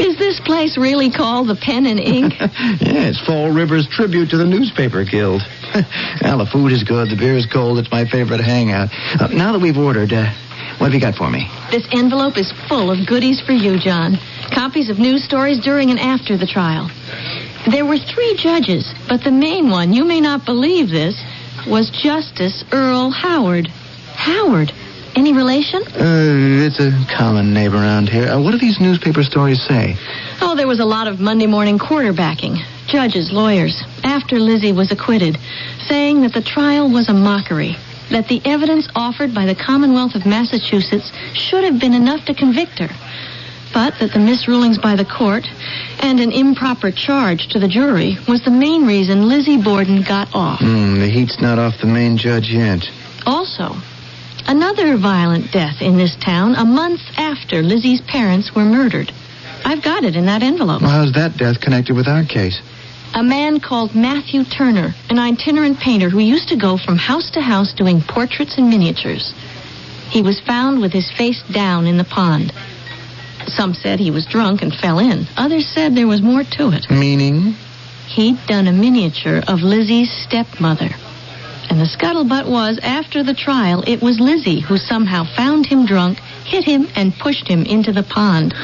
Is 0.00 0.16
this 0.16 0.40
place 0.40 0.78
really 0.78 1.10
called 1.10 1.48
the 1.48 1.54
Pen 1.54 1.84
and 1.84 2.00
Ink? 2.00 2.40
yeah, 2.40 2.48
it's 2.80 3.20
Fall 3.20 3.50
River's 3.50 3.86
tribute 3.86 4.30
to 4.30 4.38
the 4.38 4.46
newspaper 4.46 5.04
guild. 5.04 5.42
well, 6.22 6.38
the 6.38 6.48
food 6.50 6.72
is 6.72 6.84
good, 6.84 7.10
the 7.10 7.16
beer 7.16 7.36
is 7.36 7.44
cold. 7.44 7.78
It's 7.78 7.90
my 7.90 8.06
favorite 8.06 8.40
hangout. 8.40 8.88
Uh, 9.20 9.26
now 9.26 9.52
that 9.52 9.60
we've 9.60 9.76
ordered, 9.76 10.14
uh, 10.14 10.32
what 10.78 10.86
have 10.86 10.94
you 10.94 11.00
got 11.00 11.14
for 11.14 11.30
me? 11.30 11.50
This 11.70 11.86
envelope 11.92 12.36
is 12.38 12.52
full 12.68 12.90
of 12.90 13.06
goodies 13.06 13.40
for 13.40 13.52
you, 13.52 13.78
John. 13.78 14.16
Copies 14.54 14.88
of 14.88 14.98
news 14.98 15.24
stories 15.24 15.60
during 15.60 15.90
and 15.90 15.98
after 15.98 16.36
the 16.36 16.46
trial. 16.46 16.90
There 17.70 17.84
were 17.84 17.98
three 17.98 18.36
judges, 18.36 18.94
but 19.08 19.22
the 19.24 19.30
main 19.30 19.70
one, 19.70 19.92
you 19.92 20.04
may 20.04 20.20
not 20.20 20.46
believe 20.46 20.88
this, 20.88 21.20
was 21.66 21.90
Justice 21.90 22.64
Earl 22.72 23.10
Howard. 23.10 23.68
Howard? 24.14 24.72
Any 25.16 25.32
relation? 25.32 25.82
Uh, 25.82 26.66
it's 26.66 26.78
a 26.78 26.92
common 27.10 27.52
name 27.52 27.74
around 27.74 28.08
here. 28.08 28.28
Uh, 28.28 28.40
what 28.40 28.52
do 28.52 28.58
these 28.58 28.78
newspaper 28.80 29.22
stories 29.24 29.60
say? 29.66 29.96
Oh, 30.40 30.54
there 30.54 30.68
was 30.68 30.78
a 30.78 30.84
lot 30.84 31.08
of 31.08 31.18
Monday 31.18 31.46
morning 31.46 31.78
quarterbacking. 31.78 32.56
Judges, 32.86 33.32
lawyers, 33.32 33.82
after 34.04 34.38
Lizzie 34.38 34.72
was 34.72 34.92
acquitted, 34.92 35.36
saying 35.88 36.22
that 36.22 36.32
the 36.32 36.40
trial 36.40 36.88
was 36.90 37.08
a 37.08 37.12
mockery, 37.12 37.76
that 38.10 38.28
the 38.28 38.40
evidence 38.44 38.88
offered 38.94 39.34
by 39.34 39.46
the 39.46 39.54
Commonwealth 39.54 40.14
of 40.14 40.26
Massachusetts 40.26 41.12
should 41.34 41.64
have 41.64 41.78
been 41.78 41.94
enough 41.94 42.24
to 42.26 42.34
convict 42.34 42.78
her, 42.78 42.88
but 43.72 43.98
that 44.00 44.12
the 44.12 44.18
misrulings 44.18 44.80
by 44.80 44.96
the 44.96 45.04
court 45.04 45.46
and 46.00 46.20
an 46.20 46.32
improper 46.32 46.90
charge 46.90 47.48
to 47.48 47.58
the 47.58 47.68
jury 47.68 48.16
was 48.26 48.42
the 48.44 48.50
main 48.50 48.86
reason 48.86 49.28
Lizzie 49.28 49.60
Borden 49.62 50.02
got 50.02 50.34
off. 50.34 50.60
Hmm, 50.60 50.98
the 50.98 51.08
heat's 51.08 51.40
not 51.40 51.58
off 51.58 51.78
the 51.80 51.86
main 51.86 52.16
judge 52.16 52.50
yet. 52.50 52.84
Also, 53.26 53.74
another 54.46 54.96
violent 54.96 55.52
death 55.52 55.82
in 55.82 55.96
this 55.96 56.16
town 56.16 56.54
a 56.54 56.64
month 56.64 57.00
after 57.16 57.62
Lizzie's 57.62 58.00
parents 58.02 58.54
were 58.54 58.64
murdered. 58.64 59.12
I've 59.64 59.82
got 59.82 60.04
it 60.04 60.16
in 60.16 60.26
that 60.26 60.42
envelope. 60.42 60.80
Well, 60.80 60.90
how's 60.90 61.12
that 61.12 61.36
death 61.36 61.60
connected 61.60 61.94
with 61.94 62.08
our 62.08 62.24
case? 62.24 62.60
A 63.14 63.22
man 63.22 63.58
called 63.60 63.94
Matthew 63.94 64.44
Turner, 64.44 64.94
an 65.10 65.18
itinerant 65.18 65.80
painter 65.80 66.08
who 66.08 66.18
used 66.18 66.48
to 66.48 66.56
go 66.56 66.76
from 66.76 66.96
house 66.96 67.30
to 67.30 67.40
house 67.40 67.72
doing 67.72 68.00
portraits 68.00 68.58
and 68.58 68.68
miniatures. 68.68 69.32
He 70.10 70.22
was 70.22 70.40
found 70.40 70.80
with 70.80 70.92
his 70.92 71.10
face 71.10 71.42
down 71.52 71.86
in 71.86 71.96
the 71.96 72.04
pond. 72.04 72.52
Some 73.46 73.74
said 73.74 73.98
he 73.98 74.10
was 74.10 74.26
drunk 74.26 74.62
and 74.62 74.72
fell 74.72 74.98
in. 74.98 75.26
Others 75.36 75.66
said 75.68 75.94
there 75.94 76.06
was 76.06 76.22
more 76.22 76.44
to 76.44 76.70
it. 76.70 76.88
Meaning? 76.90 77.54
He'd 78.08 78.38
done 78.46 78.66
a 78.66 78.72
miniature 78.72 79.42
of 79.48 79.60
Lizzie's 79.60 80.10
stepmother. 80.10 80.90
And 81.70 81.80
the 81.80 81.86
scuttlebutt 81.86 82.48
was, 82.48 82.78
after 82.82 83.22
the 83.22 83.34
trial, 83.34 83.84
it 83.86 84.00
was 84.00 84.20
Lizzie 84.20 84.60
who 84.60 84.78
somehow 84.78 85.24
found 85.24 85.66
him 85.66 85.86
drunk, 85.86 86.18
hit 86.44 86.64
him, 86.64 86.88
and 86.94 87.12
pushed 87.18 87.46
him 87.46 87.64
into 87.64 87.92
the 87.92 88.02
pond. 88.02 88.54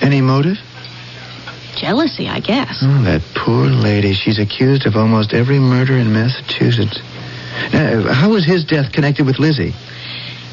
Any 0.00 0.20
motive? 0.20 0.58
Jealousy, 1.76 2.28
I 2.28 2.40
guess. 2.40 2.78
Oh, 2.82 3.02
that 3.04 3.22
poor 3.34 3.66
lady. 3.66 4.12
She's 4.14 4.38
accused 4.38 4.86
of 4.86 4.96
almost 4.96 5.32
every 5.32 5.58
murder 5.58 5.96
in 5.96 6.12
Massachusetts. 6.12 7.00
Now, 7.72 8.12
how 8.12 8.30
was 8.30 8.44
his 8.44 8.64
death 8.64 8.92
connected 8.92 9.26
with 9.26 9.38
Lizzie? 9.38 9.72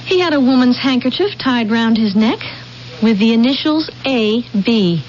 He 0.05 0.19
had 0.19 0.33
a 0.33 0.39
woman's 0.39 0.77
handkerchief 0.77 1.37
tied 1.37 1.69
round 1.69 1.97
his 1.97 2.15
neck 2.15 2.39
with 3.03 3.19
the 3.19 3.33
initials 3.33 3.89
A.B. 4.05 5.03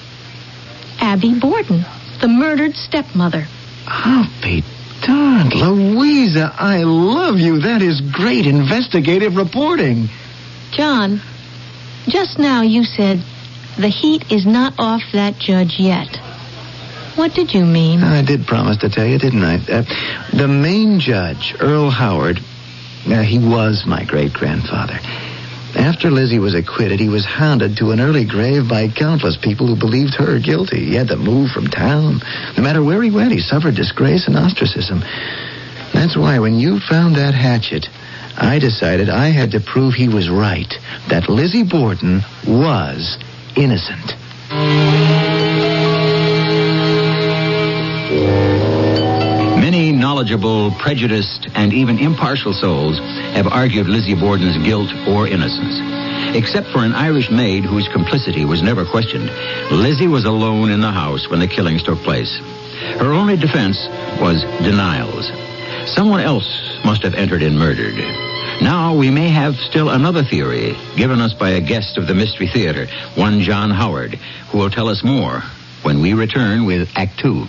Abby 1.00 1.38
Borden, 1.40 1.84
the 2.20 2.28
murdered 2.28 2.74
stepmother. 2.74 3.46
I'll 3.86 4.28
be 4.42 4.62
darned. 5.02 5.54
Louisa, 5.54 6.54
I 6.58 6.82
love 6.82 7.38
you. 7.38 7.60
That 7.60 7.82
is 7.82 8.00
great 8.12 8.46
investigative 8.46 9.36
reporting. 9.36 10.08
John, 10.72 11.20
just 12.06 12.38
now 12.38 12.62
you 12.62 12.84
said 12.84 13.22
the 13.78 13.88
heat 13.88 14.30
is 14.30 14.46
not 14.46 14.74
off 14.78 15.02
that 15.12 15.38
judge 15.38 15.78
yet. 15.78 16.16
What 17.16 17.34
did 17.34 17.52
you 17.52 17.64
mean? 17.64 18.02
I 18.02 18.22
did 18.22 18.46
promise 18.46 18.78
to 18.78 18.88
tell 18.88 19.06
you, 19.06 19.18
didn't 19.18 19.42
I? 19.42 19.56
Uh, 19.56 19.84
the 20.32 20.48
main 20.48 21.00
judge, 21.00 21.54
Earl 21.60 21.90
Howard, 21.90 22.38
uh, 23.06 23.22
he 23.22 23.38
was 23.38 23.84
my 23.86 24.04
great 24.04 24.32
grandfather. 24.32 24.98
After 25.76 26.10
Lizzie 26.10 26.38
was 26.38 26.54
acquitted, 26.54 26.98
he 26.98 27.08
was 27.08 27.24
hounded 27.24 27.76
to 27.76 27.92
an 27.92 28.00
early 28.00 28.24
grave 28.24 28.68
by 28.68 28.88
countless 28.88 29.36
people 29.36 29.66
who 29.66 29.76
believed 29.76 30.14
her 30.14 30.38
guilty. 30.38 30.84
He 30.86 30.94
had 30.94 31.08
to 31.08 31.16
move 31.16 31.50
from 31.50 31.68
town. 31.68 32.20
No 32.56 32.62
matter 32.62 32.82
where 32.82 33.02
he 33.02 33.10
went, 33.10 33.32
he 33.32 33.40
suffered 33.40 33.76
disgrace 33.76 34.26
and 34.26 34.36
ostracism. 34.36 35.00
That's 35.92 36.16
why 36.16 36.38
when 36.38 36.58
you 36.58 36.80
found 36.80 37.16
that 37.16 37.34
hatchet, 37.34 37.88
I 38.36 38.58
decided 38.58 39.08
I 39.08 39.28
had 39.28 39.52
to 39.52 39.60
prove 39.60 39.94
he 39.94 40.08
was 40.08 40.28
right, 40.28 40.72
that 41.08 41.28
Lizzie 41.28 41.64
Borden 41.64 42.22
was 42.46 43.18
innocent. 43.56 44.16
Many 49.60 49.92
knowledgeable, 49.92 50.72
prejudiced, 50.72 51.48
and 51.54 51.72
even 51.72 51.98
impartial 51.98 52.52
souls 52.52 52.98
have 53.34 53.46
argued 53.46 53.86
Lizzie 53.86 54.14
Borden's 54.14 54.58
guilt 54.64 54.92
or 55.06 55.28
innocence. 55.28 55.78
Except 56.36 56.68
for 56.68 56.84
an 56.84 56.92
Irish 56.92 57.30
maid 57.30 57.64
whose 57.64 57.88
complicity 57.88 58.44
was 58.44 58.62
never 58.62 58.84
questioned, 58.84 59.30
Lizzie 59.70 60.08
was 60.08 60.24
alone 60.24 60.70
in 60.70 60.80
the 60.80 60.90
house 60.92 61.28
when 61.28 61.40
the 61.40 61.46
killings 61.46 61.82
took 61.82 61.98
place. 62.00 62.38
Her 62.98 63.12
only 63.12 63.36
defense 63.36 63.78
was 64.20 64.42
denials. 64.62 65.30
Someone 65.94 66.20
else 66.20 66.80
must 66.84 67.02
have 67.02 67.14
entered 67.14 67.42
and 67.42 67.58
murdered. 67.58 68.29
Now 68.62 68.94
we 68.94 69.10
may 69.10 69.28
have 69.28 69.56
still 69.56 69.88
another 69.88 70.22
theory 70.22 70.76
given 70.94 71.20
us 71.20 71.32
by 71.32 71.50
a 71.50 71.60
guest 71.62 71.96
of 71.96 72.06
the 72.06 72.14
Mystery 72.14 72.46
Theater, 72.46 72.86
one 73.14 73.40
John 73.40 73.70
Howard, 73.70 74.14
who 74.50 74.58
will 74.58 74.70
tell 74.70 74.88
us 74.88 75.02
more 75.02 75.42
when 75.82 76.00
we 76.00 76.12
return 76.12 76.66
with 76.66 76.90
Act 76.94 77.18
Two. 77.18 77.46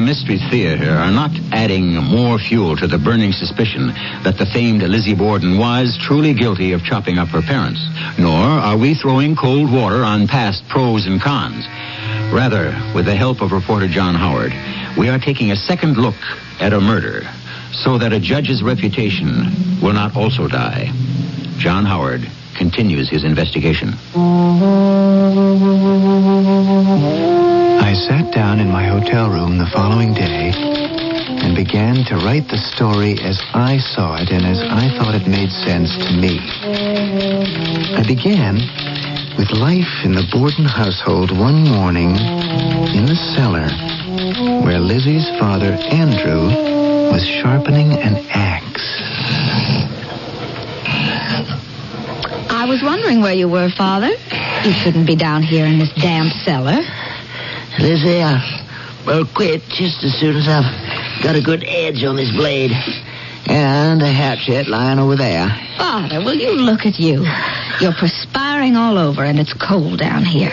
The 0.00 0.06
Mystery 0.06 0.38
Theater 0.50 0.92
are 0.92 1.10
not 1.10 1.30
adding 1.52 1.94
more 1.94 2.38
fuel 2.38 2.74
to 2.74 2.86
the 2.86 2.96
burning 2.96 3.32
suspicion 3.32 3.88
that 4.24 4.38
the 4.38 4.46
famed 4.46 4.82
Lizzie 4.82 5.14
Borden 5.14 5.58
was 5.58 5.98
truly 6.00 6.32
guilty 6.32 6.72
of 6.72 6.82
chopping 6.82 7.18
up 7.18 7.28
her 7.28 7.42
parents, 7.42 7.86
nor 8.18 8.40
are 8.40 8.78
we 8.78 8.94
throwing 8.94 9.36
cold 9.36 9.70
water 9.70 10.02
on 10.02 10.26
past 10.26 10.66
pros 10.68 11.06
and 11.06 11.20
cons. 11.20 11.66
Rather, 12.32 12.72
with 12.94 13.04
the 13.04 13.14
help 13.14 13.42
of 13.42 13.52
reporter 13.52 13.88
John 13.88 14.14
Howard, 14.14 14.54
we 14.96 15.10
are 15.10 15.18
taking 15.18 15.50
a 15.50 15.56
second 15.56 15.98
look 15.98 16.16
at 16.60 16.72
a 16.72 16.80
murder 16.80 17.28
so 17.72 17.98
that 17.98 18.14
a 18.14 18.20
judge's 18.20 18.62
reputation 18.62 19.80
will 19.82 19.92
not 19.92 20.16
also 20.16 20.48
die. 20.48 20.90
John 21.58 21.84
Howard 21.84 22.26
continues 22.56 23.08
his 23.08 23.24
investigation. 23.24 23.94
I 27.80 27.94
sat 28.08 28.32
down 28.32 28.60
in 28.60 28.70
my 28.70 28.84
hotel 28.84 29.28
room 29.30 29.58
the 29.58 29.66
following 29.72 30.14
day 30.14 30.52
and 30.54 31.54
began 31.56 32.04
to 32.06 32.16
write 32.16 32.48
the 32.48 32.58
story 32.58 33.18
as 33.22 33.40
I 33.54 33.78
saw 33.78 34.16
it 34.16 34.30
and 34.30 34.44
as 34.44 34.60
I 34.60 34.88
thought 34.96 35.14
it 35.14 35.26
made 35.26 35.50
sense 35.50 35.96
to 35.96 36.12
me. 36.12 36.38
I 37.96 38.04
began 38.06 38.56
with 39.36 39.50
life 39.52 40.04
in 40.04 40.12
the 40.12 40.28
Borden 40.32 40.66
household 40.66 41.30
one 41.30 41.64
morning 41.64 42.10
in 42.94 43.06
the 43.06 43.16
cellar 43.34 43.68
where 44.62 44.78
Lizzie's 44.78 45.28
father, 45.38 45.72
Andrew, 45.90 46.48
was 47.10 47.26
sharpening 47.26 47.92
an 47.92 48.16
axe. 48.30 49.99
I 52.52 52.66
was 52.66 52.82
wondering 52.82 53.20
where 53.20 53.32
you 53.32 53.48
were, 53.48 53.70
Father. 53.70 54.10
You 54.10 54.74
couldn't 54.82 55.06
be 55.06 55.14
down 55.14 55.42
here 55.42 55.64
in 55.64 55.78
this 55.78 55.92
damp 55.94 56.32
cellar. 56.44 56.82
Lizzie, 57.78 58.22
I 58.22 58.42
will 59.06 59.24
quit 59.24 59.62
just 59.68 60.02
as 60.02 60.12
soon 60.18 60.36
as 60.36 60.48
I've 60.48 61.22
got 61.22 61.36
a 61.36 61.40
good 61.40 61.64
edge 61.64 62.02
on 62.02 62.16
this 62.16 62.30
blade. 62.32 62.72
And 63.46 64.02
a 64.02 64.12
hatchet 64.12 64.68
lying 64.68 64.98
over 64.98 65.16
there. 65.16 65.48
Father, 65.78 66.18
will 66.18 66.34
you 66.34 66.52
look 66.52 66.86
at 66.86 66.98
you? 66.98 67.24
You're 67.80 67.94
perspiring 67.94 68.76
all 68.76 68.98
over, 68.98 69.24
and 69.24 69.38
it's 69.38 69.54
cold 69.54 69.98
down 69.98 70.24
here. 70.24 70.52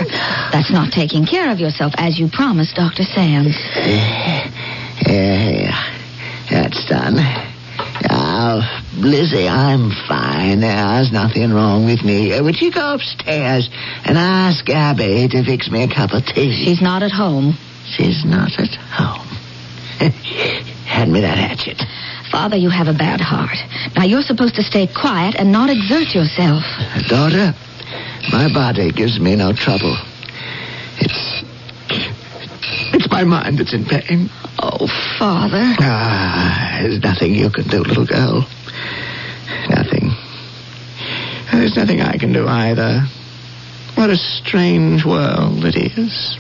That's 0.51 0.72
not 0.72 0.94
taking 0.94 1.25
care 1.25 1.51
of 1.51 1.60
yourself 1.60 1.94
as 1.98 2.18
you 2.18 2.30
promised 2.30 2.75
Dr. 2.75 3.04
Sands. 3.04 3.56
Yeah, 5.06 5.75
that's 6.50 6.86
done. 6.86 7.16
Now, 8.08 8.62
Lizzie, 8.98 9.48
I'm 9.48 9.92
fine. 10.08 10.62
There's 10.62 11.12
nothing 11.12 11.54
wrong 11.54 11.86
with 11.86 12.04
me. 12.04 12.34
Uh, 12.34 12.44
Would 12.44 12.60
you 12.60 12.72
go 12.72 12.96
upstairs 12.96 13.70
and 14.04 14.18
ask 14.18 14.68
Abby 14.70 15.27
to 15.27 15.44
fix 15.44 15.70
me 15.70 15.84
a 15.84 15.88
cup 15.88 16.13
of 16.13 16.25
tea? 16.25 16.66
She's 16.66 16.82
not 16.82 17.04
at 17.04 17.12
home. 17.12 17.54
She's 17.86 18.25
not 18.25 18.58
at 18.60 18.74
home. 18.75 19.27
Hand 20.88 21.13
me 21.13 21.22
that 21.22 21.38
hatchet. 21.38 21.82
Father, 22.32 22.58
you 22.58 22.70
have 22.70 22.88
a 22.88 22.94
bad 22.94 23.22
heart. 23.22 23.56
Now, 23.96 24.04
you're 24.04 24.24
supposed 24.24 24.56
to 24.56 24.63
stay 24.63 24.88
quiet 24.88 25.36
and 25.38 25.51
not 25.51 25.70
exert 25.70 26.16
yourself. 26.16 26.63
Daughter, 27.08 27.54
my 28.32 28.51
body 28.51 28.92
gives 28.92 29.20
me 29.20 29.36
no 29.36 29.54
trouble. 29.54 29.96
It's. 31.00 31.44
It's 32.94 33.10
my 33.12 33.24
mind 33.24 33.60
that's 33.60 33.74
in 33.74 33.86
pain. 33.86 34.30
Oh, 34.60 34.88
Father. 35.20 35.75
Ah, 35.80 36.80
there's 36.82 37.01
nothing 37.01 37.36
you 37.36 37.50
can 37.50 37.68
do, 37.68 37.80
little 37.84 38.06
girl. 38.06 38.46
There's 41.58 41.76
nothing 41.76 42.02
I 42.02 42.18
can 42.20 42.34
do 42.34 42.48
either. 42.48 43.02
What 43.96 44.12
a 44.12 44.16
strange 44.16 45.04
world 45.04 45.66
it 45.66 45.76
is. 45.76 46.38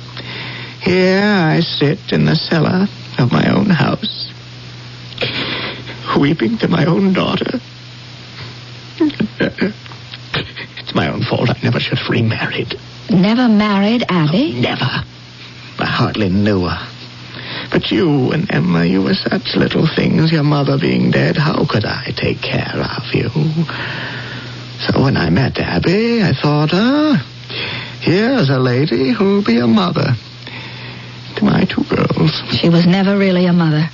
Here 0.79 1.23
I 1.23 1.59
sit 1.61 2.13
in 2.13 2.25
the 2.25 2.35
cellar 2.35 2.85
of 3.17 3.31
my 3.31 3.51
own 3.51 3.65
house, 3.65 4.31
weeping 6.19 6.59
to 6.59 6.67
my 6.67 6.85
own 6.85 7.13
daughter. 7.13 7.59
It's 10.79 10.95
my 10.95 11.11
own 11.11 11.23
fault. 11.23 11.49
I 11.49 11.59
never 11.63 11.81
should 11.81 11.97
have 11.97 12.09
remarried. 12.09 12.75
Never 13.09 13.49
married 13.49 14.05
Abby? 14.07 14.53
Oh, 14.55 14.61
never. 14.61 15.03
I 15.79 15.85
hardly 15.85 16.29
knew 16.29 16.65
her. 16.65 16.87
But 17.71 17.91
you 17.91 18.31
and 18.31 18.49
Emma, 18.53 18.85
you 18.85 19.01
were 19.01 19.15
such 19.15 19.55
little 19.55 19.87
things, 19.87 20.31
your 20.31 20.43
mother 20.43 20.77
being 20.79 21.11
dead. 21.11 21.35
How 21.35 21.65
could 21.65 21.83
I 21.83 22.13
take 22.15 22.41
care 22.41 22.79
of 22.79 23.13
you? 23.13 23.29
So 24.79 25.01
when 25.03 25.17
I 25.17 25.29
met 25.29 25.57
Abby, 25.57 26.21
I 26.21 26.33
thought, 26.33 26.69
ah, 26.73 27.17
here's 28.01 28.49
a 28.49 28.59
lady 28.59 29.11
who'll 29.11 29.43
be 29.43 29.59
a 29.59 29.67
mother 29.67 30.13
to 31.37 31.43
my 31.43 31.65
two 31.65 31.83
girls. 31.85 32.31
She 32.59 32.69
was 32.69 32.85
never 32.85 33.17
really 33.17 33.45
a 33.45 33.53
mother. 33.53 33.89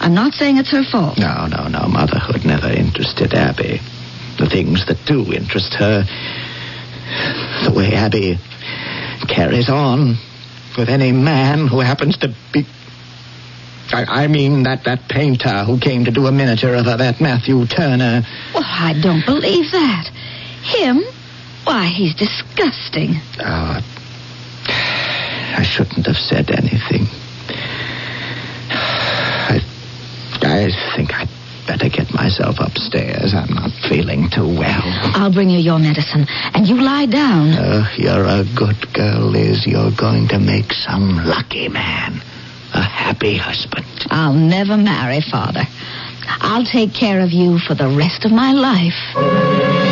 I'm 0.00 0.14
not 0.14 0.34
saying 0.34 0.58
it's 0.58 0.70
her 0.70 0.84
fault. 0.84 1.18
No, 1.18 1.46
no, 1.46 1.68
no. 1.68 1.88
Motherhood 1.88 2.44
never 2.44 2.68
interested 2.68 3.34
Abby. 3.34 3.80
The 4.38 4.46
things 4.46 4.86
that 4.86 4.98
do 5.06 5.32
interest 5.32 5.74
her, 5.74 6.04
the 7.64 7.72
way 7.74 7.94
Abby 7.94 8.38
carries 9.28 9.70
on 9.70 10.16
with 10.76 10.88
any 10.88 11.12
man 11.12 11.66
who 11.66 11.80
happens 11.80 12.18
to 12.18 12.34
be. 12.52 12.66
I, 13.92 14.24
I 14.24 14.26
mean 14.26 14.64
that, 14.64 14.84
that 14.84 15.08
painter 15.08 15.64
who 15.64 15.78
came 15.78 16.04
to 16.04 16.10
do 16.10 16.26
a 16.26 16.32
miniature 16.32 16.74
of 16.74 16.86
her, 16.86 16.96
that 16.96 17.20
Matthew 17.20 17.66
Turner. 17.66 18.22
Well, 18.52 18.64
I 18.64 18.94
don't 19.00 19.24
believe 19.24 19.70
that. 19.72 20.10
Him? 20.66 21.02
Why, 21.64 21.86
he's 21.86 22.14
disgusting. 22.14 23.14
Oh, 23.40 23.80
I 24.68 25.62
shouldn't 25.62 26.06
have 26.06 26.16
said 26.16 26.50
anything. 26.50 27.06
I, 28.70 29.60
I 30.42 30.70
think 30.96 31.14
I'd 31.14 31.28
better 31.66 31.88
get 31.88 32.12
myself 32.14 32.56
upstairs. 32.60 33.34
I'm 33.34 33.52
not 33.54 33.70
feeling 33.88 34.28
too 34.30 34.46
well. 34.46 34.82
I'll 35.14 35.32
bring 35.32 35.50
you 35.50 35.58
your 35.58 35.78
medicine, 35.78 36.26
and 36.54 36.66
you 36.66 36.80
lie 36.80 37.06
down. 37.06 37.54
Oh, 37.58 37.88
you're 37.96 38.24
a 38.24 38.44
good 38.54 38.92
girl, 38.92 39.20
Liz. 39.30 39.66
You're 39.66 39.92
going 39.92 40.28
to 40.28 40.38
make 40.38 40.72
some 40.72 41.24
lucky 41.24 41.68
man 41.68 42.20
a 42.74 42.82
happy 42.82 43.36
husband. 43.36 43.86
I'll 44.10 44.34
never 44.34 44.76
marry, 44.76 45.20
Father. 45.20 45.62
I'll 46.40 46.64
take 46.64 46.92
care 46.92 47.20
of 47.20 47.30
you 47.30 47.58
for 47.58 47.74
the 47.74 47.88
rest 47.88 48.24
of 48.24 48.32
my 48.32 48.52
life. 48.52 49.85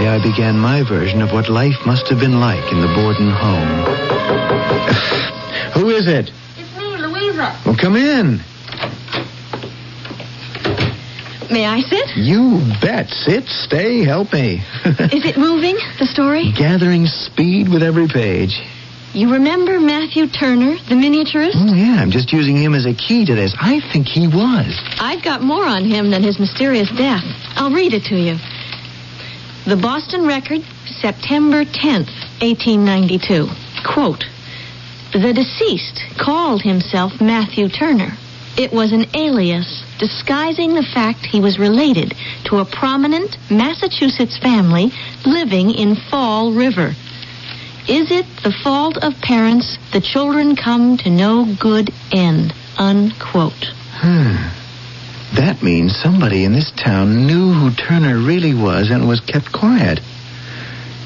That's 0.00 0.24
I 0.24 0.30
began 0.30 0.58
my 0.58 0.82
version 0.82 1.20
of 1.20 1.30
what 1.32 1.50
life 1.50 1.76
must 1.84 2.08
have 2.08 2.18
been 2.18 2.40
like 2.40 2.72
in 2.72 2.80
the 2.80 2.86
Borden 2.88 3.30
home. 3.30 3.84
Who 5.74 5.90
is 5.90 6.08
it? 6.08 6.30
It's 6.56 6.76
me, 6.78 6.96
Louisa. 6.96 7.60
Well, 7.66 7.76
come 7.76 7.96
in. 7.96 8.40
May 11.50 11.66
I 11.66 11.80
sit? 11.82 12.16
You 12.16 12.62
bet. 12.80 13.10
Sit, 13.10 13.44
stay, 13.46 14.02
help 14.02 14.32
me. 14.32 14.62
Is 15.12 15.26
it 15.26 15.36
moving, 15.36 15.76
the 15.98 16.06
story? 16.06 16.50
Gathering 16.56 17.06
speed 17.06 17.68
with 17.68 17.82
every 17.82 18.08
page. 18.08 18.58
You 19.12 19.32
remember 19.32 19.80
Matthew 19.80 20.28
Turner, 20.28 20.76
the 20.88 20.94
miniaturist? 20.94 21.56
Oh, 21.56 21.74
yeah, 21.74 22.00
I'm 22.00 22.10
just 22.10 22.32
using 22.32 22.56
him 22.56 22.74
as 22.74 22.86
a 22.86 22.94
key 22.94 23.26
to 23.26 23.34
this. 23.34 23.54
I 23.60 23.80
think 23.92 24.06
he 24.06 24.28
was. 24.28 24.80
I've 24.98 25.22
got 25.22 25.42
more 25.42 25.66
on 25.66 25.84
him 25.84 26.10
than 26.10 26.22
his 26.22 26.38
mysterious 26.38 26.88
death. 26.92 27.24
I'll 27.56 27.72
read 27.72 27.92
it 27.92 28.04
to 28.04 28.16
you. 28.16 28.38
The 29.66 29.76
Boston 29.76 30.26
Record, 30.26 30.62
September 31.00 31.64
10th, 31.64 32.08
1892. 32.40 33.46
Quote, 33.84 34.24
The 35.12 35.34
deceased 35.34 36.00
called 36.18 36.62
himself 36.62 37.20
Matthew 37.20 37.68
Turner. 37.68 38.16
It 38.56 38.72
was 38.72 38.92
an 38.92 39.04
alias 39.14 39.84
disguising 39.98 40.74
the 40.74 40.82
fact 40.94 41.26
he 41.26 41.40
was 41.40 41.58
related 41.58 42.14
to 42.44 42.58
a 42.58 42.64
prominent 42.64 43.36
Massachusetts 43.50 44.38
family 44.38 44.92
living 45.26 45.70
in 45.70 45.94
Fall 45.94 46.52
River. 46.52 46.94
Is 47.86 48.10
it 48.10 48.26
the 48.42 48.54
fault 48.64 48.96
of 48.96 49.20
parents 49.20 49.76
the 49.92 50.00
children 50.00 50.56
come 50.56 50.96
to 50.98 51.10
no 51.10 51.44
good 51.60 51.90
end? 52.12 52.54
Unquote. 52.78 53.66
Hmm. 53.92 54.59
That 55.34 55.62
means 55.62 55.96
somebody 55.96 56.44
in 56.44 56.52
this 56.52 56.72
town 56.72 57.26
knew 57.26 57.52
who 57.52 57.70
Turner 57.72 58.18
really 58.18 58.54
was 58.54 58.90
and 58.90 59.08
was 59.08 59.20
kept 59.20 59.52
quiet. 59.52 60.00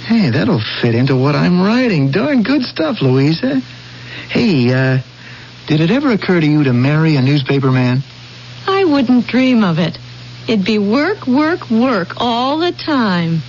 Hey, 0.06 0.30
that'll 0.30 0.62
fit 0.80 0.94
into 0.94 1.16
what 1.16 1.34
I'm 1.34 1.62
writing. 1.62 2.10
Darn 2.10 2.42
good 2.42 2.62
stuff, 2.62 3.00
Louisa. 3.00 3.60
Hey, 4.30 4.72
uh, 4.72 4.98
did 5.66 5.80
it 5.80 5.90
ever 5.90 6.12
occur 6.12 6.40
to 6.40 6.46
you 6.46 6.64
to 6.64 6.72
marry 6.72 7.16
a 7.16 7.22
newspaper 7.22 7.70
man? 7.70 8.02
I 8.66 8.84
wouldn't 8.84 9.26
dream 9.26 9.62
of 9.62 9.78
it. 9.78 9.98
It'd 10.48 10.64
be 10.64 10.78
work, 10.78 11.26
work, 11.26 11.70
work 11.70 12.08
all 12.18 12.58
the 12.58 12.72
time. 12.72 13.42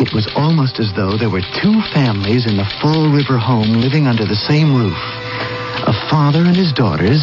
It 0.00 0.14
was 0.14 0.26
almost 0.34 0.80
as 0.80 0.94
though 0.94 1.18
there 1.18 1.28
were 1.28 1.42
two 1.60 1.78
families 1.92 2.46
in 2.46 2.56
the 2.56 2.64
Fall 2.80 3.12
River 3.12 3.36
home 3.36 3.82
living 3.84 4.06
under 4.06 4.24
the 4.24 4.34
same 4.34 4.74
roof. 4.74 4.96
A 4.96 5.92
father 6.08 6.38
and 6.40 6.56
his 6.56 6.72
daughters, 6.72 7.20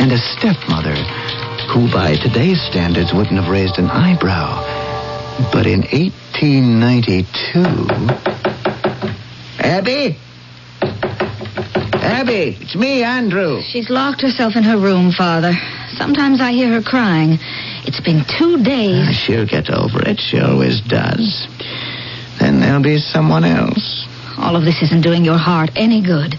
and 0.00 0.10
a 0.10 0.16
stepmother, 0.16 0.96
who 1.68 1.92
by 1.92 2.16
today's 2.16 2.62
standards 2.62 3.12
wouldn't 3.12 3.38
have 3.38 3.50
raised 3.50 3.78
an 3.78 3.90
eyebrow. 3.90 4.56
But 5.52 5.66
in 5.66 5.82
1892... 5.92 7.60
Abby? 9.58 10.16
Abby, 11.92 12.56
it's 12.58 12.74
me, 12.74 13.02
Andrew. 13.02 13.60
She's 13.60 13.90
locked 13.90 14.22
herself 14.22 14.56
in 14.56 14.62
her 14.62 14.78
room, 14.78 15.12
Father. 15.12 15.52
Sometimes 15.98 16.40
I 16.40 16.52
hear 16.52 16.72
her 16.72 16.80
crying. 16.80 17.38
It's 17.84 18.00
been 18.00 18.24
two 18.38 18.62
days. 18.64 19.08
Ah, 19.08 19.12
she'll 19.12 19.46
get 19.46 19.68
over 19.68 20.00
it. 20.08 20.20
She 20.20 20.40
always 20.40 20.80
does. 20.80 21.46
Then 22.48 22.60
there'll 22.60 22.82
be 22.82 22.96
someone 22.96 23.44
else. 23.44 24.06
All 24.38 24.56
of 24.56 24.64
this 24.64 24.80
isn't 24.80 25.02
doing 25.02 25.22
your 25.22 25.36
heart 25.36 25.68
any 25.76 26.00
good. 26.00 26.34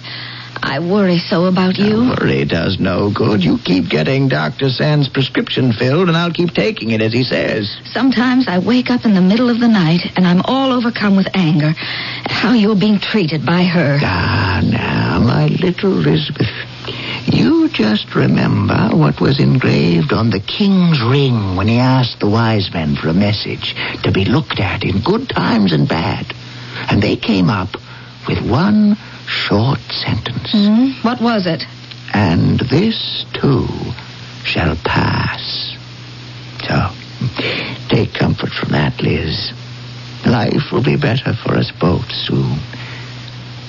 I 0.57 0.79
worry 0.79 1.19
so 1.19 1.45
about 1.45 1.77
you. 1.77 2.09
Worry 2.17 2.45
does 2.45 2.79
no 2.79 3.11
good. 3.13 3.43
You 3.43 3.59
keep 3.63 3.89
getting 3.91 4.27
Dr. 4.27 4.69
Sand's 4.69 5.07
prescription 5.07 5.71
filled, 5.71 6.07
and 6.07 6.17
I'll 6.17 6.33
keep 6.33 6.49
taking 6.55 6.89
it 6.89 7.03
as 7.03 7.13
he 7.13 7.23
says. 7.23 7.69
Sometimes 7.93 8.47
I 8.47 8.57
wake 8.57 8.89
up 8.89 9.05
in 9.05 9.13
the 9.13 9.21
middle 9.21 9.51
of 9.51 9.59
the 9.59 9.67
night 9.67 10.01
and 10.15 10.25
I'm 10.25 10.41
all 10.45 10.71
overcome 10.73 11.15
with 11.15 11.27
anger 11.35 11.75
at 12.25 12.31
how 12.31 12.53
you're 12.53 12.75
being 12.75 12.97
treated 12.97 13.45
by 13.45 13.61
her. 13.65 13.99
Ah, 14.01 14.61
now, 14.65 15.19
my 15.19 15.45
little 15.45 15.93
Elizabeth. 15.93 16.68
You 17.25 17.69
just 17.69 18.15
remember 18.15 18.89
what 18.93 19.21
was 19.21 19.39
engraved 19.39 20.13
on 20.13 20.29
the 20.29 20.39
king's 20.39 21.01
ring 21.01 21.55
when 21.55 21.67
he 21.67 21.77
asked 21.77 22.19
the 22.19 22.29
wise 22.29 22.73
men 22.73 22.95
for 22.95 23.10
a 23.10 23.13
message 23.13 23.75
to 24.03 24.12
be 24.12 24.25
looked 24.25 24.60
at 24.60 24.84
in 24.84 24.99
good 24.99 25.29
times 25.29 25.73
and 25.73 25.88
bad. 25.88 26.34
And 26.89 27.01
they 27.01 27.15
came 27.15 27.49
up 27.49 27.69
with 28.27 28.49
one 28.49 28.97
short 29.27 29.79
sentence. 29.91 30.51
Hmm? 30.51 30.91
What 31.01 31.21
was 31.21 31.45
it? 31.45 31.63
And 32.13 32.60
this 32.60 33.25
too 33.34 33.67
shall 34.43 34.75
pass. 34.77 35.75
So, 36.67 36.91
take 37.89 38.13
comfort 38.13 38.51
from 38.51 38.69
that, 38.69 39.01
Liz. 39.01 39.53
Life 40.25 40.71
will 40.71 40.84
be 40.84 40.95
better 40.97 41.34
for 41.34 41.55
us 41.55 41.71
both 41.79 42.12
soon. 42.12 42.60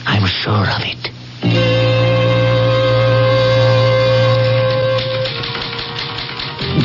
I'm 0.07 0.27
sure 0.27 0.67
of 0.69 0.83
it. 0.83 2.20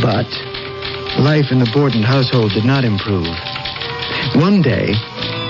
But 0.02 0.28
life 1.20 1.52
in 1.52 1.60
the 1.60 1.70
Borden 1.74 2.04
household 2.04 2.52
did 2.54 2.66
not 2.66 2.84
improve. 2.84 3.28
One 4.36 4.62
day, 4.62 4.94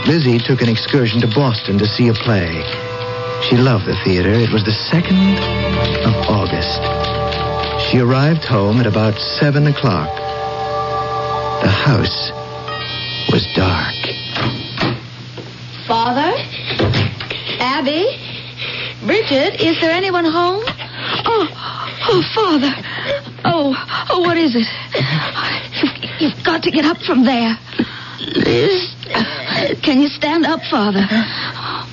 Lizzie 0.07 0.39
took 0.39 0.61
an 0.61 0.69
excursion 0.69 1.21
to 1.21 1.27
Boston 1.27 1.77
to 1.79 1.85
see 1.85 2.09
a 2.09 2.13
play. 2.13 2.63
She 3.49 3.57
loved 3.57 3.85
the 3.85 3.95
theater. 4.03 4.31
It 4.33 4.51
was 4.51 4.63
the 4.63 4.71
2nd 4.71 5.37
of 6.05 6.13
August. 6.29 6.81
She 7.89 7.99
arrived 7.99 8.43
home 8.43 8.79
at 8.79 8.87
about 8.87 9.17
7 9.17 9.67
o'clock. 9.67 10.09
The 11.61 11.69
house 11.69 12.31
was 13.31 13.45
dark. 13.55 13.95
Father? 15.87 16.33
Abby? 17.59 18.05
Bridget, 19.05 19.61
is 19.61 19.79
there 19.81 19.91
anyone 19.91 20.25
home? 20.25 20.63
Oh, 21.25 21.84
oh, 22.07 22.23
Father. 22.33 22.71
Oh, 23.45 23.75
oh, 24.09 24.19
what 24.21 24.37
is 24.37 24.55
it? 24.55 24.67
You've, 25.81 26.21
you've 26.21 26.43
got 26.43 26.63
to 26.63 26.71
get 26.71 26.85
up 26.85 26.97
from 27.01 27.25
there. 27.25 27.57
Liz? 28.19 28.95
Can 29.83 30.01
you 30.01 30.09
stand 30.09 30.45
up, 30.45 30.61
Father? 30.69 31.05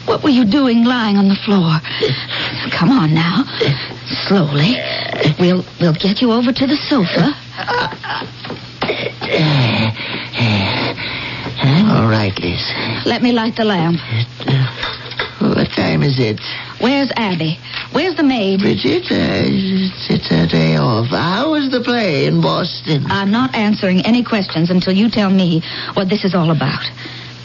What 0.06 0.22
were 0.22 0.30
you 0.30 0.44
doing 0.44 0.84
lying 0.84 1.16
on 1.16 1.28
the 1.28 1.36
floor? 1.44 1.78
Come 2.70 2.90
on 2.90 3.14
now. 3.14 3.44
Slowly. 4.26 4.76
We'll 5.38 5.64
we'll 5.80 5.94
get 5.94 6.20
you 6.20 6.32
over 6.32 6.52
to 6.52 6.66
the 6.66 6.76
sofa. 6.88 7.34
All 11.92 12.08
right, 12.08 12.36
Liz. 12.40 12.72
Let 13.06 13.22
me 13.22 13.32
light 13.32 13.56
the 13.56 13.64
lamp. 13.64 14.00
What 15.40 15.70
time 15.70 16.02
is 16.02 16.18
it? 16.18 16.40
Where's 16.82 17.12
Abby? 17.14 17.58
Where's 17.92 18.16
the 18.16 18.24
maid? 18.24 18.58
Bridget, 18.58 19.06
uh, 19.06 19.46
it's, 20.10 20.30
a 20.32 20.46
day 20.48 20.76
off. 20.76 21.06
How 21.14 21.52
was 21.52 21.70
the 21.70 21.80
play 21.80 22.26
in 22.26 22.40
Boston? 22.42 23.06
I'm 23.06 23.30
not 23.30 23.54
answering 23.54 24.04
any 24.04 24.24
questions 24.24 24.68
until 24.68 24.92
you 24.92 25.08
tell 25.08 25.30
me 25.30 25.62
what 25.94 26.08
this 26.08 26.24
is 26.24 26.34
all 26.34 26.50
about. 26.50 26.82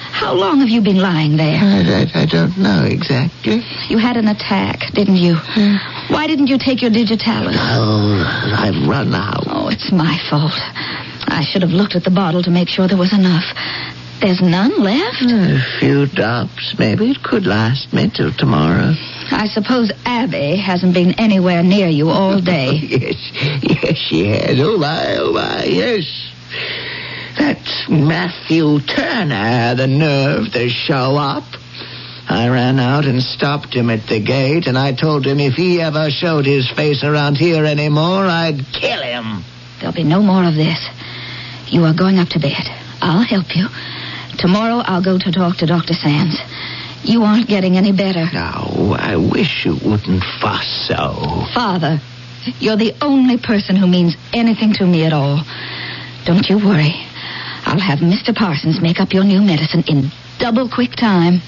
How 0.09 0.33
long 0.33 0.61
have 0.61 0.69
you 0.69 0.81
been 0.81 0.97
lying 0.97 1.37
there? 1.37 1.61
I, 1.61 2.09
I, 2.09 2.21
I 2.23 2.25
don't 2.25 2.57
know 2.57 2.85
exactly. 2.89 3.61
You 3.89 3.99
had 3.99 4.17
an 4.17 4.27
attack, 4.27 4.91
didn't 4.93 5.17
you? 5.17 5.35
Why 6.09 6.25
didn't 6.25 6.47
you 6.47 6.57
take 6.57 6.81
your 6.81 6.89
digitalis? 6.89 7.55
Oh, 7.59 8.25
I've 8.57 8.89
run 8.89 9.13
out. 9.13 9.43
Oh, 9.45 9.69
it's 9.69 9.91
my 9.91 10.17
fault. 10.31 10.57
I 11.29 11.45
should 11.45 11.61
have 11.61 11.69
looked 11.69 11.95
at 11.95 12.03
the 12.03 12.09
bottle 12.09 12.41
to 12.41 12.49
make 12.49 12.69
sure 12.69 12.87
there 12.87 12.97
was 12.97 13.13
enough. 13.13 13.45
There's 14.19 14.41
none 14.41 14.81
left? 14.81 15.21
A 15.21 15.61
few 15.79 16.07
drops, 16.07 16.73
maybe. 16.79 17.11
It 17.11 17.21
could 17.21 17.45
last 17.45 17.93
me 17.93 18.09
till 18.09 18.33
tomorrow. 18.33 18.95
I 19.31 19.47
suppose 19.47 19.91
Abby 20.05 20.55
hasn't 20.55 20.93
been 20.93 21.13
anywhere 21.13 21.63
near 21.63 21.87
you 21.87 22.09
all 22.09 22.39
day. 22.39 22.71
yes, 22.81 23.15
yes, 23.61 23.97
she 23.97 24.25
has. 24.27 24.59
Oh, 24.59 24.77
my, 24.77 25.17
oh, 25.17 25.33
my, 25.33 25.63
yes. 25.63 26.31
That's 27.37 27.89
Matthew 27.89 28.79
Turner 28.81 29.35
had 29.35 29.77
the 29.77 29.87
nerve 29.87 30.51
to 30.53 30.69
show 30.69 31.17
up. 31.17 31.43
I 32.29 32.49
ran 32.49 32.79
out 32.79 33.05
and 33.05 33.21
stopped 33.21 33.73
him 33.73 33.89
at 33.89 34.07
the 34.07 34.19
gate, 34.19 34.67
and 34.67 34.77
I 34.77 34.91
told 34.91 35.25
him 35.25 35.39
if 35.39 35.53
he 35.53 35.81
ever 35.81 36.09
showed 36.09 36.45
his 36.45 36.69
face 36.69 37.03
around 37.03 37.37
here 37.37 37.63
anymore, 37.63 38.25
I'd 38.25 38.65
kill 38.73 39.01
him. 39.01 39.43
There'll 39.79 39.95
be 39.95 40.03
no 40.03 40.21
more 40.21 40.43
of 40.43 40.55
this. 40.55 40.79
You 41.67 41.85
are 41.85 41.93
going 41.93 42.19
up 42.19 42.29
to 42.29 42.39
bed. 42.39 42.67
I'll 43.01 43.23
help 43.23 43.55
you. 43.55 43.67
Tomorrow 44.37 44.83
I'll 44.85 45.03
go 45.03 45.17
to 45.17 45.31
talk 45.31 45.57
to 45.57 45.65
Dr. 45.65 45.93
Sands. 45.93 46.37
You 47.07 47.23
aren't 47.23 47.47
getting 47.47 47.77
any 47.77 47.93
better. 47.93 48.27
Now, 48.33 48.95
I 48.99 49.15
wish 49.15 49.65
you 49.65 49.75
wouldn't 49.75 50.23
fuss 50.41 50.67
so. 50.89 51.45
Father, 51.53 52.01
you're 52.59 52.75
the 52.75 52.93
only 53.01 53.37
person 53.37 53.77
who 53.77 53.87
means 53.87 54.17
anything 54.33 54.73
to 54.73 54.85
me 54.85 55.05
at 55.05 55.13
all. 55.13 55.41
Don't 56.25 56.45
you 56.49 56.57
worry. 56.57 56.93
I'll 57.65 57.79
have 57.79 57.99
Mr. 57.99 58.35
Parsons 58.35 58.81
make 58.81 58.99
up 58.99 59.13
your 59.13 59.23
new 59.23 59.41
medicine 59.41 59.85
in 59.87 60.11
double 60.37 60.67
quick 60.67 60.95
time. 60.97 61.41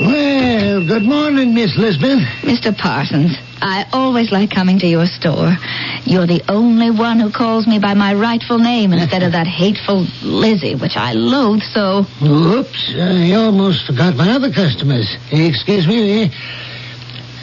Well, 0.00 0.86
good 0.86 1.02
morning, 1.02 1.54
Miss 1.54 1.76
Lisbeth. 1.76 2.22
Mr. 2.42 2.76
Parsons, 2.76 3.36
I 3.60 3.86
always 3.92 4.32
like 4.32 4.50
coming 4.50 4.78
to 4.80 4.86
your 4.86 5.06
store. 5.06 5.56
You're 6.04 6.26
the 6.26 6.42
only 6.48 6.90
one 6.90 7.20
who 7.20 7.30
calls 7.30 7.66
me 7.66 7.78
by 7.78 7.94
my 7.94 8.14
rightful 8.14 8.58
name 8.58 8.92
instead 8.92 9.22
of 9.22 9.32
that 9.32 9.46
hateful 9.46 10.04
Lizzie, 10.22 10.74
which 10.74 10.96
I 10.96 11.12
loathe 11.12 11.62
so. 11.62 12.02
Whoops, 12.20 12.94
I 12.96 13.32
almost 13.32 13.86
forgot 13.86 14.16
my 14.16 14.30
other 14.32 14.50
customers. 14.52 15.16
Excuse 15.30 15.86
me. 15.86 16.24
eh? 16.24 16.28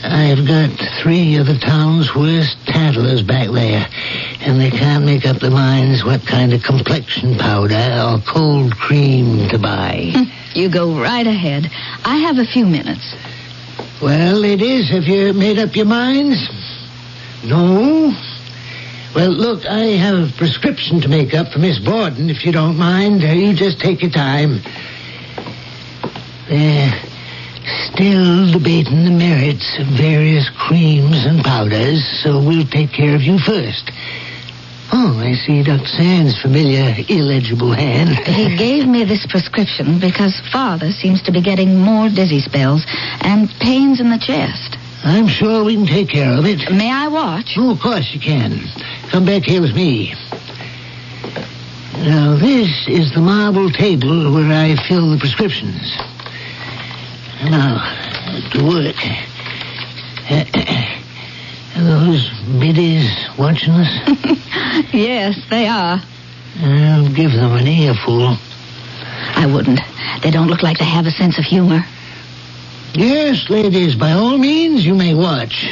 I've 0.02 0.46
got 0.48 0.70
three 1.02 1.36
of 1.38 1.46
the 1.48 1.58
town's 1.58 2.16
worst 2.16 2.56
tattlers 2.66 3.22
back 3.22 3.50
there, 3.50 3.86
and 4.42 4.60
they 4.60 4.70
can't 4.72 5.04
make 5.04 5.26
up 5.26 5.38
their 5.40 5.52
minds 5.52 6.04
what 6.06 6.26
kind 6.26 6.54
of 6.54 6.64
complexion 6.64 7.38
powder 7.38 7.76
or 7.76 8.20
cold 8.26 8.76
cream 8.78 9.48
to 9.50 9.58
buy. 9.58 10.12
You 10.56 10.68
go 10.68 11.00
right 11.00 11.28
ahead. 11.28 11.70
I 12.04 12.18
have 12.18 12.40
a 12.40 12.44
few 12.46 12.66
minutes. 12.66 13.14
well, 14.02 14.36
ladies, 14.36 14.90
have 14.90 15.04
you 15.04 15.32
made 15.32 15.60
up 15.60 15.76
your 15.76 15.86
minds? 15.86 16.38
No? 17.46 18.12
Well, 19.16 19.32
look, 19.32 19.66
I 19.66 19.98
have 19.98 20.30
a 20.30 20.32
prescription 20.38 21.02
to 21.02 21.08
make 21.08 21.34
up 21.34 21.52
for 21.52 21.58
Miss 21.58 21.80
Borden, 21.80 22.30
if 22.30 22.46
you 22.46 22.52
don't 22.52 22.78
mind. 22.78 23.24
Uh, 23.24 23.34
you 23.34 23.56
just 23.56 23.80
take 23.80 24.04
your 24.04 24.12
time. 24.12 24.62
They're 26.48 26.94
still 27.90 28.52
debating 28.52 29.06
the 29.06 29.12
merits 29.12 29.78
of 29.80 29.88
various 29.88 30.48
creams 30.50 31.26
and 31.26 31.44
powders, 31.44 32.06
so 32.24 32.38
we'll 32.38 32.68
take 32.68 32.92
care 32.92 33.16
of 33.16 33.22
you 33.22 33.40
first. 33.40 33.90
Oh, 34.94 35.20
I 35.20 35.34
see 35.34 35.64
Dr. 35.64 35.86
Sands' 35.88 36.40
familiar 36.42 36.94
illegible 37.10 37.72
hand. 37.72 38.10
He 38.30 38.56
gave 38.58 38.88
me 38.88 39.06
this 39.06 39.26
prescription 39.26 40.00
because 40.00 40.40
Father 40.52 40.92
seems 40.92 41.22
to 41.24 41.32
be 41.32 41.42
getting 41.42 41.78
more 41.80 42.10
dizzy 42.10 42.42
spells 42.42 42.86
and 43.22 43.50
pains 43.60 44.00
in 44.00 44.12
the 44.12 44.20
chest. 44.20 44.78
I'm 45.04 45.28
sure 45.28 45.64
we 45.64 45.76
can 45.76 45.86
take 45.86 46.10
care 46.10 46.38
of 46.38 46.46
it. 46.46 46.72
May 46.72 46.92
I 46.92 47.08
watch? 47.08 47.54
Oh, 47.58 47.72
of 47.72 47.80
course 47.80 48.14
you 48.14 48.20
can. 48.20 48.60
Come 49.10 49.26
back 49.26 49.44
here 49.44 49.62
with 49.62 49.74
me. 49.74 50.14
Now, 52.00 52.36
this 52.36 52.88
is 52.88 53.14
the 53.14 53.22
marble 53.22 53.70
table 53.70 54.34
where 54.34 54.52
I 54.52 54.76
fill 54.88 55.12
the 55.12 55.18
prescriptions. 55.18 55.98
Now, 57.44 57.80
to 58.52 58.64
work. 58.64 58.96
Are 61.76 61.84
those 61.84 62.30
biddies 62.60 63.10
watching 63.38 63.74
us? 63.74 63.88
yes, 64.94 65.40
they 65.50 65.68
are. 65.68 66.02
I'll 66.62 67.10
give 67.14 67.32
them 67.32 67.56
an 67.56 67.68
earful. 67.68 68.38
I 69.36 69.46
wouldn't. 69.46 69.80
They 70.24 70.32
don't 70.32 70.48
look 70.48 70.62
like 70.62 70.78
they 70.78 70.86
have 70.86 71.06
a 71.06 71.12
sense 71.12 71.38
of 71.38 71.46
humor. 71.46 71.86
Yes, 72.94 73.50
ladies, 73.50 73.96
by 73.96 74.12
all 74.12 74.38
means 74.38 74.86
you 74.86 74.96
may 74.96 75.14
watch. 75.14 75.68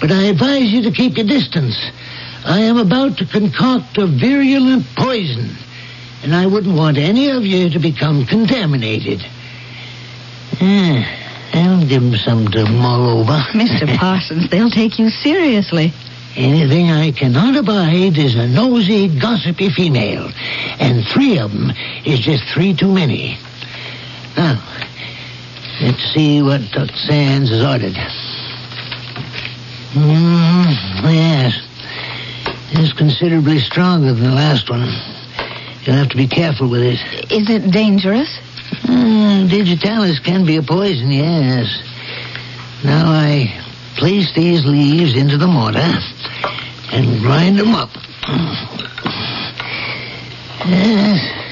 But 0.00 0.10
I 0.10 0.24
advise 0.24 0.70
you 0.72 0.82
to 0.82 0.90
keep 0.90 1.16
your 1.16 1.26
distance. 1.26 1.76
I 2.44 2.60
am 2.60 2.76
about 2.78 3.18
to 3.18 3.26
concoct 3.26 3.98
a 3.98 4.06
virulent 4.06 4.86
poison. 4.96 5.50
and 6.22 6.34
I 6.34 6.46
wouldn't 6.46 6.76
want 6.76 6.98
any 6.98 7.30
of 7.30 7.44
you 7.46 7.70
to 7.70 7.78
become 7.78 8.26
contaminated. 8.26 9.24
Yeah, 10.60 11.04
I'll 11.54 11.86
give 11.86 12.02
them 12.02 12.16
some 12.16 12.48
to 12.48 12.64
mull 12.66 13.20
over. 13.20 13.38
Mr. 13.52 13.96
Parsons, 13.96 14.48
they'll 14.50 14.70
take 14.70 14.98
you 14.98 15.08
seriously. 15.08 15.92
Anything 16.36 16.90
I 16.90 17.10
cannot 17.12 17.56
abide 17.56 18.16
is 18.18 18.34
a 18.36 18.46
nosy, 18.46 19.08
gossipy 19.18 19.70
female. 19.70 20.30
And 20.78 21.04
three 21.06 21.38
of 21.38 21.52
them 21.52 21.72
is 22.04 22.20
just 22.20 22.44
three 22.44 22.74
too 22.74 22.92
many. 22.92 23.38
Now, 24.36 24.62
let's 25.80 26.02
see 26.14 26.42
what 26.42 26.60
Doc 26.72 26.90
Sands 27.06 27.50
has 27.50 27.62
ordered. 27.62 27.94
Mm, 29.94 31.02
yes. 31.12 31.66
It's 32.72 32.92
considerably 32.92 33.58
stronger 33.58 34.12
than 34.12 34.22
the 34.22 34.30
last 34.34 34.70
one. 34.70 34.88
You'll 35.84 35.96
have 35.96 36.10
to 36.10 36.16
be 36.16 36.28
careful 36.28 36.68
with 36.68 36.82
it. 36.82 37.32
Is 37.32 37.48
it 37.50 37.70
dangerous? 37.70 38.28
Mm, 38.84 39.50
digitalis 39.50 40.20
can 40.20 40.44
be 40.46 40.56
a 40.56 40.62
poison, 40.62 41.10
yes. 41.10 41.66
Now 42.84 43.10
I 43.10 43.52
place 43.96 44.32
these 44.34 44.64
leaves 44.64 45.16
into 45.16 45.36
the 45.36 45.46
mortar 45.46 45.98
and 46.92 47.20
grind 47.20 47.58
them 47.58 47.74
up. 47.74 47.90
Yes. 50.66 51.49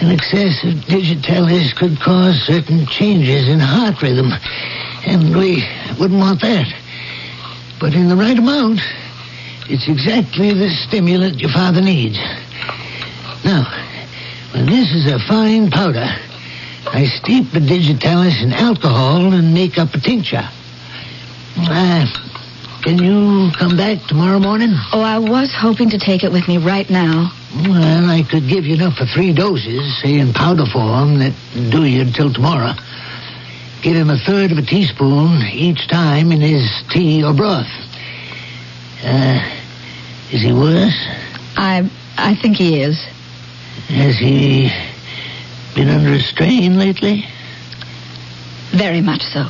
An 0.00 0.10
excess 0.10 0.64
of 0.64 0.86
digitalis 0.86 1.74
could 1.74 2.00
cause 2.00 2.34
certain 2.46 2.86
changes 2.86 3.48
in 3.48 3.60
heart 3.60 4.00
rhythm, 4.00 4.32
and 5.06 5.36
we 5.36 5.62
wouldn't 5.98 6.18
want 6.18 6.40
that. 6.40 6.66
But 7.78 7.94
in 7.94 8.08
the 8.08 8.16
right 8.16 8.38
amount, 8.38 8.80
it's 9.68 9.88
exactly 9.88 10.54
the 10.54 10.70
stimulant 10.88 11.40
your 11.40 11.50
father 11.50 11.82
needs. 11.82 12.18
Now, 13.44 13.64
when 14.52 14.66
this 14.66 14.90
is 14.92 15.12
a 15.12 15.18
fine 15.28 15.70
powder, 15.70 16.08
I 16.86 17.04
steep 17.20 17.52
the 17.52 17.60
digitalis 17.60 18.42
in 18.42 18.52
alcohol 18.52 19.32
and 19.34 19.52
make 19.52 19.78
up 19.78 19.92
a 19.94 20.00
tincture. 20.00 20.48
Uh, 21.56 22.06
can 22.82 22.98
you 22.98 23.50
come 23.58 23.76
back 23.76 24.02
tomorrow 24.08 24.38
morning? 24.38 24.70
Oh, 24.92 25.02
I 25.02 25.18
was 25.18 25.52
hoping 25.54 25.90
to 25.90 25.98
take 25.98 26.24
it 26.24 26.32
with 26.32 26.48
me 26.48 26.58
right 26.58 26.88
now. 26.88 27.30
Well, 27.54 28.08
I 28.10 28.22
could 28.22 28.48
give 28.48 28.64
you 28.64 28.74
enough 28.74 28.96
for 28.96 29.06
three 29.06 29.32
doses, 29.32 30.00
say 30.00 30.18
in 30.18 30.32
powder 30.32 30.66
form, 30.66 31.18
that 31.18 31.34
do 31.70 31.84
you 31.84 32.02
until 32.02 32.32
tomorrow. 32.32 32.72
Give 33.82 33.96
him 33.96 34.10
a 34.10 34.18
third 34.18 34.52
of 34.52 34.58
a 34.58 34.62
teaspoon 34.62 35.42
each 35.52 35.88
time 35.88 36.32
in 36.32 36.40
his 36.40 36.68
tea 36.90 37.24
or 37.24 37.34
broth. 37.34 37.68
Uh, 39.04 39.40
is 40.30 40.42
he 40.42 40.52
worse? 40.52 41.06
I 41.56 41.90
I 42.16 42.34
think 42.34 42.56
he 42.56 42.82
is. 42.82 43.02
Has 43.88 44.18
he 44.18 44.70
been 45.74 45.88
under 45.88 46.12
a 46.12 46.20
strain 46.20 46.78
lately? 46.78 47.24
Very 48.72 49.00
much 49.00 49.22
so. 49.22 49.46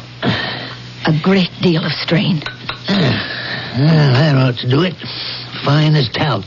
A 1.07 1.21
great 1.23 1.51
deal 1.61 1.85
of 1.85 1.93
strain. 1.93 2.43
Well, 2.91 4.13
that 4.13 4.37
ought 4.37 4.59
to 4.59 4.69
do 4.69 4.83
it. 4.83 4.95
Fine 5.65 5.95
as 5.95 6.09
talc. 6.09 6.45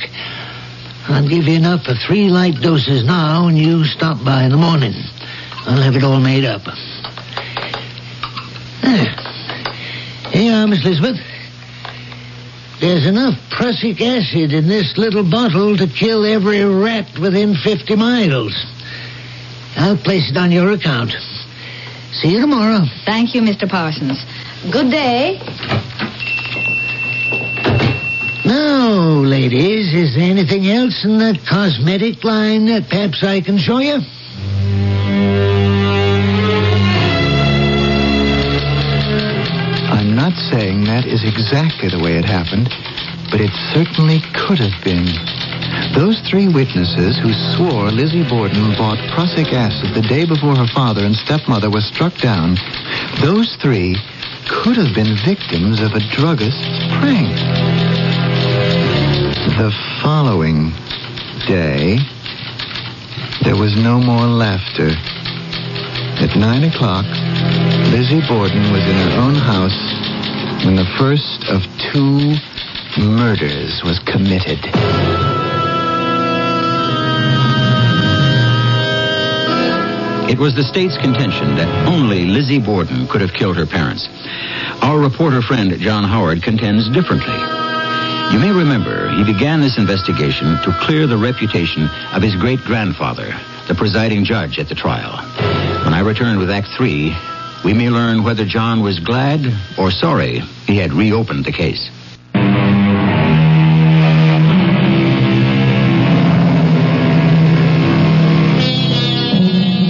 I'll 1.08 1.28
give 1.28 1.46
you 1.46 1.56
enough 1.56 1.84
for 1.86 1.96
three 1.96 2.30
light 2.30 2.60
doses 2.62 3.04
now, 3.04 3.48
and 3.48 3.58
you 3.58 3.86
stop 3.86 4.24
by 4.24 4.44
in 4.44 4.52
the 4.52 4.58
morning. 4.58 4.94
I'll 5.66 5.82
have 5.82 5.96
it 5.96 6.04
all 6.04 6.20
made 6.20 6.46
up. 6.46 6.62
Here 10.32 10.44
you 10.44 10.52
are, 10.52 10.68
Miss 10.68 10.84
Elizabeth. 10.86 11.20
There's 12.82 13.06
enough 13.06 13.40
prussic 13.52 14.02
acid 14.02 14.52
in 14.52 14.68
this 14.68 14.98
little 14.98 15.24
bottle 15.24 15.78
to 15.78 15.88
kill 15.88 16.26
every 16.26 16.66
rat 16.66 17.18
within 17.18 17.56
50 17.56 17.96
miles. 17.96 18.54
I'll 19.78 19.98
place 19.98 20.30
it 20.30 20.38
on 20.38 20.52
your 20.52 20.72
account. 20.72 21.16
See 22.12 22.30
you 22.30 22.42
tomorrow. 22.42 22.86
Thank 23.06 23.34
you, 23.34 23.42
Mr. 23.42 23.70
Parsons. 23.70 24.20
Good 24.72 24.92
day. 24.92 25.40
Now, 28.46 29.24
ladies, 29.24 29.94
is 29.94 30.16
there 30.16 30.30
anything 30.30 30.68
else 30.68 31.06
in 31.06 31.18
the 31.18 31.40
cosmetic 31.48 32.26
line 32.26 32.66
that 32.66 32.90
perhaps 32.90 33.24
I 33.24 33.40
can 33.40 33.58
show 33.58 33.80
you? 33.80 34.04
I'm 39.88 40.14
not 40.14 40.36
saying 40.52 40.84
that 40.92 41.06
is 41.08 41.24
exactly 41.24 41.88
the 41.88 42.04
way 42.04 42.20
it 42.20 42.26
happened, 42.26 42.68
but 43.32 43.40
it 43.40 43.52
certainly 43.72 44.20
could 44.36 44.60
have 44.60 44.76
been. 44.84 45.08
Those 45.96 46.20
three 46.28 46.50
witnesses 46.52 47.16
who 47.24 47.32
swore 47.56 47.92
Lizzie 47.92 48.28
Borden 48.28 48.76
bought 48.76 49.00
prussic 49.16 49.54
acid 49.54 49.96
the 49.96 50.04
day 50.04 50.26
before 50.26 50.58
her 50.58 50.68
father 50.76 51.06
and 51.06 51.16
stepmother 51.16 51.72
were 51.72 51.82
struck 51.82 52.18
down, 52.18 52.58
those 53.22 53.56
three 53.62 53.96
could 54.50 54.76
have 54.76 54.94
been 54.94 55.16
victims 55.24 55.80
of 55.80 55.94
a 55.94 56.04
druggist's 56.12 56.92
prank. 57.00 57.83
The 59.54 59.72
following 60.02 60.72
day, 61.46 62.00
there 63.44 63.56
was 63.56 63.76
no 63.78 64.00
more 64.00 64.26
laughter. 64.26 64.90
At 66.18 66.36
nine 66.36 66.64
o'clock, 66.64 67.06
Lizzie 67.94 68.26
Borden 68.28 68.72
was 68.74 68.82
in 68.82 68.96
her 68.96 69.20
own 69.22 69.36
house 69.36 69.78
when 70.66 70.76
the 70.76 70.90
first 70.98 71.46
of 71.54 71.62
two 71.94 72.34
murders 72.98 73.84
was 73.86 74.00
committed. 74.00 74.58
It 80.34 80.40
was 80.40 80.56
the 80.56 80.64
state's 80.64 80.98
contention 80.98 81.54
that 81.58 81.70
only 81.88 82.26
Lizzie 82.26 82.60
Borden 82.60 83.08
could 83.08 83.22
have 83.22 83.34
killed 83.34 83.58
her 83.58 83.68
parents. 83.68 84.10
Our 84.82 84.98
reporter 84.98 85.44
friend, 85.44 85.72
John 85.80 86.04
Howard, 86.04 86.42
contends 86.42 86.90
differently. 86.90 87.53
You 88.34 88.40
may 88.40 88.52
remember 88.52 89.12
he 89.12 89.24
began 89.24 89.62
this 89.62 89.78
investigation 89.78 90.58
to 90.64 90.76
clear 90.82 91.06
the 91.06 91.18
reputation 91.18 91.88
of 92.14 92.24
his 92.24 92.36
great 92.36 92.60
grandfather, 92.62 93.32
the 93.68 93.76
presiding 93.76 94.26
judge 94.26 94.58
at 94.58 94.68
the 94.68 94.74
trial. 94.74 95.18
When 95.84 95.94
I 95.94 96.00
returned 96.00 96.40
with 96.40 96.50
Act 96.50 96.70
Three, 96.76 97.16
we 97.64 97.76
may 97.76 97.92
learn 97.92 98.24
whether 98.24 98.44
John 98.44 98.82
was 98.82 99.00
glad 99.00 99.42
or 99.78 99.92
sorry 99.92 100.40
he 100.66 100.78
had 100.78 100.94
reopened 100.94 101.46
the 101.46 101.52
case. 101.52 101.92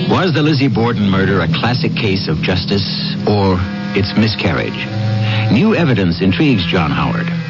Was 0.09 0.33
the 0.33 0.43
Lizzie 0.43 0.67
Borden 0.67 1.09
murder 1.09 1.39
a 1.39 1.47
classic 1.47 1.95
case 1.95 2.27
of 2.27 2.41
justice 2.41 3.15
or 3.25 3.55
its 3.95 4.13
miscarriage? 4.17 4.85
New 5.49 5.75
evidence 5.75 6.19
intrigues 6.19 6.65
John 6.65 6.91
Howard. 6.91 7.42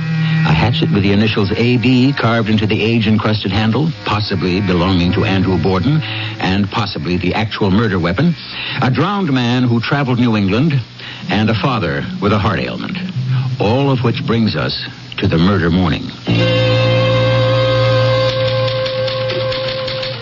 A 0.46 0.52
hatchet 0.52 0.92
with 0.92 1.04
the 1.04 1.14
initials 1.14 1.52
AB 1.52 2.14
carved 2.14 2.50
into 2.50 2.68
the 2.68 2.82
age 2.82 3.08
encrusted 3.08 3.52
handle, 3.52 3.90
possibly 4.04 4.60
belonging 4.60 5.14
to 5.14 5.24
Andrew 5.24 5.58
Borden, 5.62 6.02
and 6.40 6.70
possibly 6.70 7.16
the 7.16 7.34
actual 7.34 7.72
murder 7.72 7.98
weapon. 7.98 8.36
A 8.82 8.92
drowned 8.92 9.32
man 9.32 9.64
who 9.64 9.80
traveled 9.80 10.20
New 10.20 10.36
England, 10.36 10.74
and 11.30 11.50
a 11.50 11.56
father 11.56 12.04
with 12.22 12.34
a 12.34 12.40
heart 12.40 12.60
ailment. 12.60 12.98
All 13.60 13.90
of 13.90 14.04
which 14.04 14.26
brings 14.28 14.58
us 14.58 14.76
to 15.18 15.28
the 15.28 15.38
murder 15.38 15.70
morning. 15.70 16.04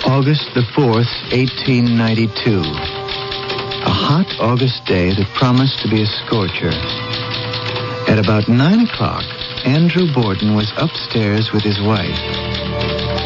August 0.06 0.54
the 0.54 0.62
4th, 0.76 1.10
1892. 1.34 2.60
A 2.60 3.90
hot 3.90 4.28
August 4.40 4.86
day 4.86 5.10
that 5.10 5.28
promised 5.34 5.82
to 5.82 5.90
be 5.90 6.04
a 6.04 6.06
scorcher. 6.06 6.70
At 8.08 8.20
about 8.20 8.48
9 8.48 8.80
o'clock, 8.82 9.24
Andrew 9.66 10.12
Borden 10.14 10.56
was 10.56 10.72
upstairs 10.78 11.52
with 11.54 11.64
his 11.64 11.80
wife. 11.82 12.18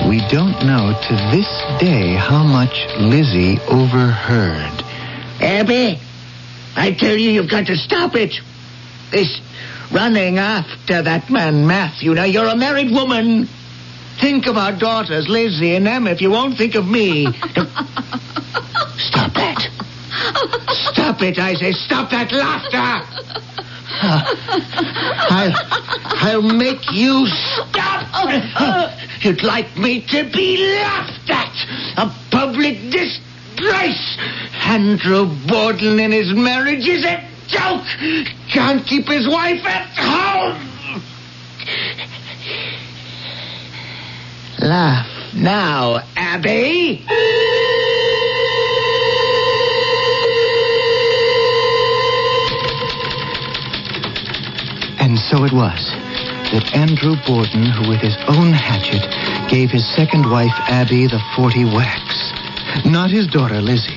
We 0.08 0.20
don't 0.30 0.66
know 0.66 0.94
to 1.08 1.14
this 1.32 1.48
day 1.80 2.14
how 2.14 2.44
much 2.44 2.86
Lizzie 3.00 3.60
overheard. 3.70 4.84
Abby, 5.42 6.00
I 6.76 6.92
tell 6.92 7.16
you, 7.16 7.32
you've 7.32 7.50
got 7.50 7.68
to 7.68 7.76
stop 7.78 8.16
it. 8.16 8.34
This 9.12 9.40
running 9.92 10.38
after 10.38 11.02
that 11.02 11.30
man, 11.30 11.66
Matthew. 11.68 12.14
Now, 12.14 12.26
you're 12.26 12.48
a 12.48 12.56
married 12.56 12.92
woman. 12.92 13.48
Think 14.20 14.48
of 14.48 14.58
our 14.58 14.72
daughters, 14.72 15.28
Lizzie 15.28 15.76
and 15.76 15.88
Emma, 15.88 16.12
if 16.12 16.22
you 16.22 16.32
won't 16.32 16.58
think 16.58 16.76
of 16.76 16.88
me. 16.88 17.26
Stop 18.98 19.34
that. 19.34 19.70
Stop 20.92 21.22
it, 21.22 21.38
I 21.38 21.54
say. 21.56 21.72
Stop 21.74 22.10
that 22.12 22.32
laughter. 22.32 23.06
I'll, 24.02 25.54
I'll 26.06 26.42
make 26.42 26.92
you 26.92 27.26
stop. 27.28 28.94
You'd 29.22 29.44
like 29.44 29.78
me 29.78 30.02
to 30.08 30.24
be 30.32 30.58
laughed 30.76 31.30
at. 31.30 31.54
A 31.98 32.14
public 32.32 32.78
disgrace. 32.92 34.18
Andrew 34.66 35.26
Borden 35.48 36.00
and 36.00 36.12
his 36.14 36.34
marriage 36.34 36.88
is 36.88 37.06
a 37.06 37.24
joke. 37.48 37.86
Can't 38.52 38.86
keep 38.86 39.08
his 39.08 39.28
wife 39.28 39.64
at 39.66 39.88
home. 39.96 41.02
Laugh, 44.60 45.34
Now, 45.34 46.02
Abby. 46.16 47.06
And 55.16 55.24
so 55.32 55.46
it 55.46 55.54
was 55.54 55.80
that 56.52 56.76
Andrew 56.76 57.16
Borden, 57.26 57.64
who 57.64 57.88
with 57.88 58.02
his 58.02 58.18
own 58.28 58.52
hatchet 58.52 59.08
gave 59.48 59.72
his 59.72 59.88
second 59.96 60.30
wife 60.30 60.52
Abby 60.68 61.08
the 61.08 61.24
40 61.38 61.72
whacks. 61.72 62.34
Not 62.84 63.12
his 63.12 63.26
daughter 63.26 63.62
Lizzie. 63.62 63.96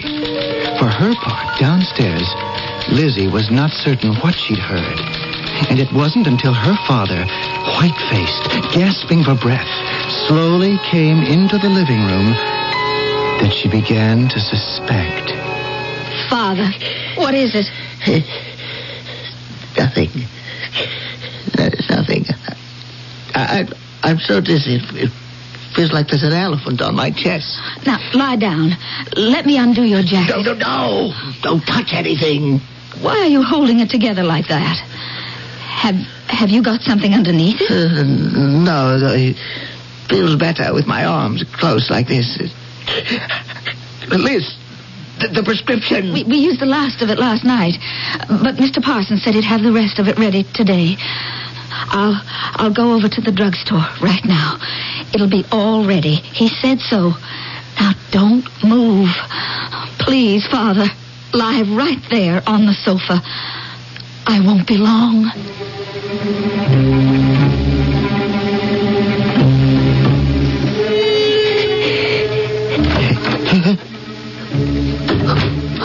For 0.79 0.87
her 0.87 1.13
part, 1.17 1.59
downstairs, 1.59 2.23
Lizzie 2.87 3.27
was 3.27 3.51
not 3.51 3.73
certain 3.73 4.15
what 4.23 4.37
she'd 4.37 4.63
heard. 4.63 4.95
And 5.67 5.81
it 5.81 5.91
wasn't 5.93 6.29
until 6.29 6.55
her 6.55 6.77
father, 6.87 7.27
white-faced, 7.75 8.71
gasping 8.71 9.25
for 9.25 9.35
breath, 9.35 9.67
slowly 10.29 10.79
came 10.87 11.25
into 11.27 11.59
the 11.59 11.69
living 11.69 12.07
room 12.07 12.31
that 13.43 13.51
she 13.51 13.67
began 13.67 14.29
to 14.29 14.39
suspect. 14.39 15.35
Father, 16.31 16.71
what 17.17 17.35
is 17.35 17.59
it? 17.59 17.67
Nothing. 19.77 20.29
There's 21.55 21.89
nothing. 21.91 22.25
I, 23.35 23.61
I, 23.61 23.69
I'm 24.11 24.19
so 24.19 24.41
dizzy. 24.41 24.81
It, 24.95 25.11
feels 25.75 25.93
like 25.93 26.09
there's 26.09 26.23
an 26.23 26.33
elephant 26.33 26.81
on 26.81 26.95
my 26.95 27.11
chest. 27.11 27.59
Now, 27.87 27.99
lie 28.15 28.37
down. 28.37 28.71
Let 29.17 29.47
me 29.47 29.59
undo 29.59 29.83
your 29.85 30.03
jacket. 30.03 30.35
No, 30.35 30.43
no, 30.43 30.55
no. 30.55 31.13
Don't 31.43 31.61
touch 31.61 31.93
anything. 31.93 32.61
Why 33.01 33.19
are 33.19 33.27
you 33.29 33.43
holding 33.43 33.79
it 33.79 33.91
together 33.91 34.25
like 34.25 34.49
that? 34.49 34.77
Have 35.61 35.95
Have 36.27 36.51
you 36.51 36.63
got 36.63 36.81
something 36.81 37.15
underneath 37.15 37.61
it? 37.61 37.71
Uh, 37.71 38.03
no, 38.03 38.97
it 39.13 39.37
feels 40.09 40.35
better 40.37 40.75
with 40.75 40.87
my 40.87 41.05
arms 41.05 41.45
closed 41.53 41.91
like 41.91 42.09
this. 42.09 42.39
Liz, 44.09 44.57
the, 45.21 45.29
the 45.29 45.43
prescription. 45.43 46.13
We, 46.13 46.25
we 46.25 46.37
used 46.37 46.61
the 46.61 46.67
last 46.67 47.03
of 47.03 47.11
it 47.11 47.19
last 47.19 47.45
night, 47.45 47.75
but 48.29 48.57
Mr. 48.57 48.83
Parsons 48.83 49.23
said 49.23 49.35
he'd 49.35 49.45
have 49.45 49.63
the 49.63 49.73
rest 49.73 49.99
of 49.99 50.09
it 50.09 50.19
ready 50.19 50.45
today. 50.55 50.97
I'll 51.71 52.21
I'll 52.57 52.73
go 52.73 52.95
over 52.95 53.09
to 53.09 53.21
the 53.21 53.33
drugstore 53.33 53.87
right 54.01 54.25
now. 54.25 54.59
It'll 55.15 55.31
be 55.31 55.45
all 55.53 55.87
ready. 55.87 56.17
He 56.17 56.49
said 56.49 56.81
so. 56.81 57.15
Now 57.79 57.93
don't 58.11 58.47
move. 58.65 59.11
Please, 60.01 60.47
Father. 60.47 60.87
Lie 61.33 61.63
right 61.63 62.03
there 62.11 62.43
on 62.47 62.65
the 62.65 62.73
sofa. 62.73 63.21
I 64.27 64.41
won't 64.45 64.67
be 64.67 64.79
long. 64.79 65.31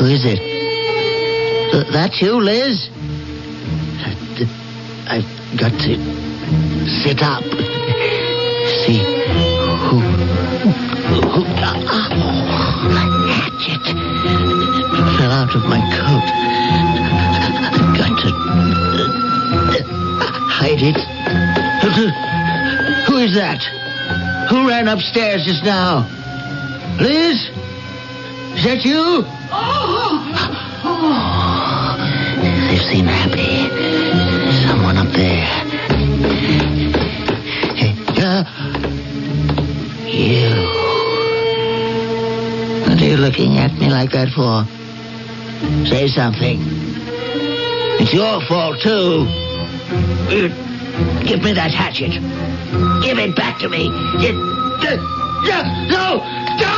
Who 0.04 0.10
is 0.10 0.26
it? 0.26 0.38
Uh, 1.74 1.90
that's 1.94 2.22
you, 2.22 2.36
Liz? 2.36 2.90
I've 5.08 5.24
got 5.58 5.72
to 5.72 5.96
sit 7.08 7.24
up. 7.24 7.42
See 8.84 9.00
who. 9.00 10.04
who 10.04 11.40
oh, 11.40 11.48
my 12.92 13.06
hatchet 13.32 13.86
fell 15.16 15.32
out 15.32 15.56
of 15.56 15.64
my 15.72 15.80
coat. 15.96 16.28
I've 17.80 17.96
got 17.98 18.14
to 18.24 18.30
uh, 19.72 20.34
hide 20.52 20.84
it. 20.84 21.00
Who 23.08 23.16
is 23.20 23.36
that? 23.36 23.64
Who 24.50 24.68
ran 24.68 24.90
upstairs 24.90 25.46
just 25.46 25.64
now? 25.64 26.00
Liz? 27.00 27.40
Is 28.58 28.66
that 28.66 28.84
you? 28.84 29.43
They've 32.70 32.82
seen 32.92 33.08
Abby. 33.08 33.70
Someone 34.68 34.98
up 34.98 35.12
there. 35.14 35.46
Hey, 37.76 37.94
uh, 38.18 38.44
you. 40.08 40.50
What 42.90 43.02
are 43.02 43.06
you 43.06 43.18
looking 43.18 43.58
at 43.58 43.72
me 43.74 43.90
like 43.90 44.12
that 44.12 44.30
for? 44.30 44.66
Say 45.88 46.08
something. 46.08 46.60
It's 48.00 48.14
your 48.14 48.42
fault, 48.48 48.82
too. 48.82 49.28
Uh, 50.30 50.50
Give 51.26 51.42
me 51.44 51.54
that 51.54 51.72
hatchet. 51.72 52.12
Give 53.04 53.18
it 53.18 53.36
back 53.36 53.60
to 53.60 53.70
me. 53.70 53.90
It, 54.20 54.36
uh, 54.36 54.98
no, 55.90 56.22
don't! 56.60 56.73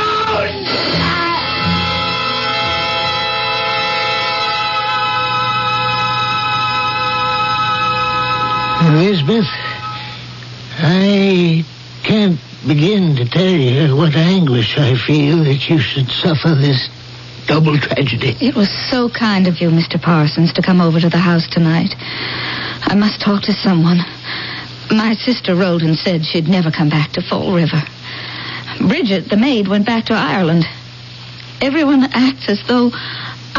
To 13.26 13.38
tell 13.38 13.48
you 13.48 13.96
what 13.96 14.14
anguish 14.14 14.78
I 14.78 14.94
feel 14.96 15.44
that 15.44 15.68
you 15.68 15.78
should 15.78 16.08
suffer 16.10 16.54
this 16.54 16.88
double 17.46 17.78
tragedy. 17.78 18.36
It 18.40 18.54
was 18.54 18.70
so 18.90 19.08
kind 19.08 19.46
of 19.46 19.60
you, 19.60 19.70
Mr. 19.70 20.00
Parsons, 20.00 20.52
to 20.54 20.62
come 20.62 20.80
over 20.80 21.00
to 21.00 21.08
the 21.08 21.18
house 21.18 21.46
tonight. 21.48 21.94
I 22.82 22.94
must 22.94 23.20
talk 23.20 23.42
to 23.44 23.52
someone. 23.52 23.98
My 24.90 25.14
sister 25.14 25.54
wrote 25.54 25.82
and 25.82 25.96
said 25.96 26.24
she'd 26.24 26.48
never 26.48 26.70
come 26.70 26.88
back 26.88 27.12
to 27.12 27.22
Fall 27.22 27.54
River. 27.54 27.82
Bridget, 28.80 29.28
the 29.28 29.36
maid, 29.36 29.68
went 29.68 29.86
back 29.86 30.06
to 30.06 30.14
Ireland. 30.14 30.64
Everyone 31.60 32.04
acts 32.12 32.48
as 32.48 32.62
though 32.68 32.90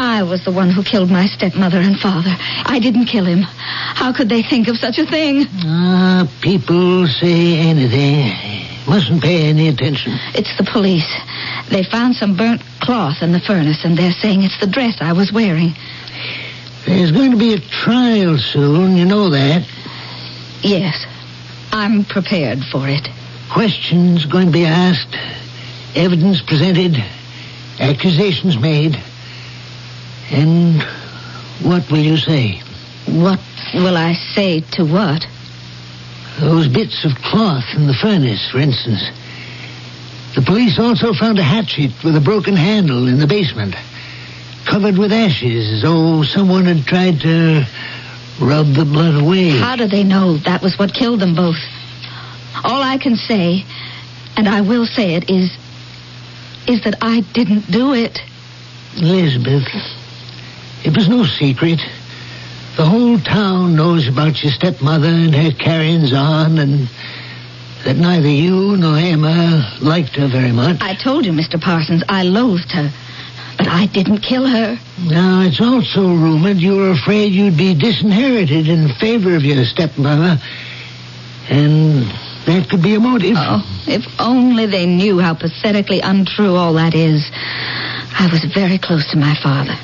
I 0.00 0.22
was 0.22 0.44
the 0.44 0.52
one 0.52 0.70
who 0.70 0.84
killed 0.84 1.10
my 1.10 1.26
stepmother 1.26 1.78
and 1.78 1.98
father. 1.98 2.34
I 2.64 2.78
didn't 2.78 3.06
kill 3.06 3.24
him. 3.24 3.42
How 3.42 4.12
could 4.12 4.28
they 4.28 4.42
think 4.42 4.68
of 4.68 4.76
such 4.76 4.96
a 4.96 5.04
thing? 5.04 5.44
Ah, 5.64 6.30
people 6.40 7.08
say 7.08 7.58
anything. 7.58 8.32
Mustn't 8.86 9.20
pay 9.20 9.48
any 9.48 9.66
attention. 9.66 10.12
It's 10.36 10.56
the 10.56 10.62
police. 10.62 11.08
They 11.68 11.82
found 11.82 12.14
some 12.14 12.36
burnt 12.36 12.62
cloth 12.80 13.22
in 13.22 13.32
the 13.32 13.40
furnace, 13.40 13.84
and 13.84 13.98
they're 13.98 14.12
saying 14.12 14.44
it's 14.44 14.60
the 14.60 14.68
dress 14.68 14.98
I 15.00 15.12
was 15.12 15.32
wearing. 15.32 15.74
There's 16.86 17.10
going 17.10 17.32
to 17.32 17.36
be 17.36 17.54
a 17.54 17.58
trial 17.58 18.38
soon, 18.38 18.96
you 18.96 19.04
know 19.04 19.30
that. 19.30 19.66
Yes, 20.62 21.06
I'm 21.72 22.04
prepared 22.04 22.60
for 22.70 22.88
it. 22.88 23.08
Questions 23.50 24.26
going 24.26 24.46
to 24.46 24.52
be 24.52 24.64
asked, 24.64 25.16
evidence 25.96 26.40
presented, 26.40 27.02
accusations 27.80 28.56
made. 28.56 29.02
And 30.30 30.82
what 31.62 31.90
will 31.90 31.98
you 31.98 32.16
say? 32.16 32.60
What 33.06 33.40
will 33.74 33.96
I 33.96 34.14
say 34.34 34.60
to 34.72 34.84
what? 34.84 35.26
Those 36.40 36.68
bits 36.68 37.04
of 37.04 37.14
cloth 37.16 37.64
in 37.74 37.86
the 37.86 37.94
furnace, 37.94 38.48
for 38.50 38.58
instance. 38.58 39.02
The 40.34 40.42
police 40.42 40.78
also 40.78 41.12
found 41.14 41.38
a 41.38 41.42
hatchet 41.42 41.90
with 42.04 42.14
a 42.16 42.20
broken 42.20 42.54
handle 42.54 43.08
in 43.08 43.18
the 43.18 43.26
basement, 43.26 43.74
covered 44.66 44.96
with 44.98 45.12
ashes, 45.12 45.72
as 45.72 45.82
though 45.82 46.22
someone 46.22 46.66
had 46.66 46.84
tried 46.86 47.20
to 47.20 47.64
rub 48.40 48.66
the 48.74 48.84
blood 48.84 49.20
away. 49.20 49.48
How 49.50 49.74
do 49.74 49.88
they 49.88 50.04
know 50.04 50.36
that 50.38 50.62
was 50.62 50.78
what 50.78 50.94
killed 50.94 51.20
them 51.20 51.34
both? 51.34 51.56
All 52.62 52.82
I 52.82 52.98
can 52.98 53.16
say, 53.16 53.64
and 54.36 54.48
I 54.48 54.60
will 54.60 54.86
say 54.86 55.14
it, 55.14 55.28
is. 55.28 55.50
is 56.68 56.84
that 56.84 56.96
I 57.00 57.20
didn't 57.32 57.70
do 57.70 57.94
it. 57.94 58.20
Elizabeth, 58.96 59.66
it 60.84 60.94
was 60.94 61.08
no 61.08 61.24
secret. 61.24 61.80
The 62.76 62.84
whole 62.84 63.18
town 63.18 63.74
knows 63.74 64.06
about 64.06 64.42
your 64.42 64.52
stepmother 64.52 65.08
and 65.08 65.34
her 65.34 65.50
carryings 65.52 66.12
on, 66.12 66.58
and 66.58 66.88
that 67.84 67.96
neither 67.96 68.28
you 68.28 68.76
nor 68.76 68.96
Emma 68.96 69.76
liked 69.80 70.16
her 70.16 70.28
very 70.28 70.52
much. 70.52 70.80
I 70.80 70.94
told 70.94 71.26
you, 71.26 71.32
Mr. 71.32 71.60
Parsons, 71.60 72.02
I 72.08 72.22
loathed 72.22 72.70
her. 72.72 72.90
But 73.56 73.66
I 73.66 73.86
didn't 73.86 74.18
kill 74.18 74.46
her. 74.46 74.78
Now, 75.02 75.40
it's 75.40 75.60
also 75.60 76.02
rumored 76.06 76.58
you 76.58 76.76
were 76.76 76.92
afraid 76.92 77.32
you'd 77.32 77.56
be 77.56 77.74
disinherited 77.74 78.68
in 78.68 78.88
favor 79.00 79.34
of 79.34 79.42
your 79.42 79.64
stepmother, 79.64 80.40
and 81.48 82.04
that 82.46 82.68
could 82.70 82.82
be 82.82 82.94
a 82.94 83.00
motive. 83.00 83.34
Oh, 83.36 83.62
if 83.88 84.06
only 84.20 84.66
they 84.66 84.86
knew 84.86 85.18
how 85.18 85.34
pathetically 85.34 85.98
untrue 86.00 86.54
all 86.54 86.74
that 86.74 86.94
is. 86.94 87.28
I 88.20 88.28
was 88.30 88.44
very 88.54 88.78
close 88.78 89.10
to 89.10 89.16
my 89.16 89.34
father. 89.42 89.74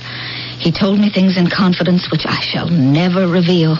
He 0.64 0.72
told 0.72 0.98
me 0.98 1.10
things 1.10 1.36
in 1.36 1.48
confidence 1.50 2.10
which 2.10 2.24
I 2.24 2.40
shall 2.40 2.70
never 2.70 3.28
reveal. 3.28 3.76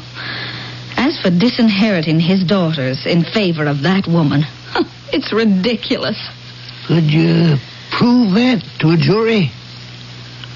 As 0.98 1.18
for 1.18 1.30
disinheriting 1.30 2.20
his 2.20 2.44
daughters 2.44 3.06
in 3.06 3.24
favor 3.24 3.64
of 3.64 3.80
that 3.84 4.06
woman, 4.06 4.44
it's 5.10 5.32
ridiculous. 5.32 6.20
Could 6.86 7.04
you 7.04 7.56
prove 7.90 8.34
that 8.34 8.62
to 8.80 8.90
a 8.90 8.98
jury? 8.98 9.50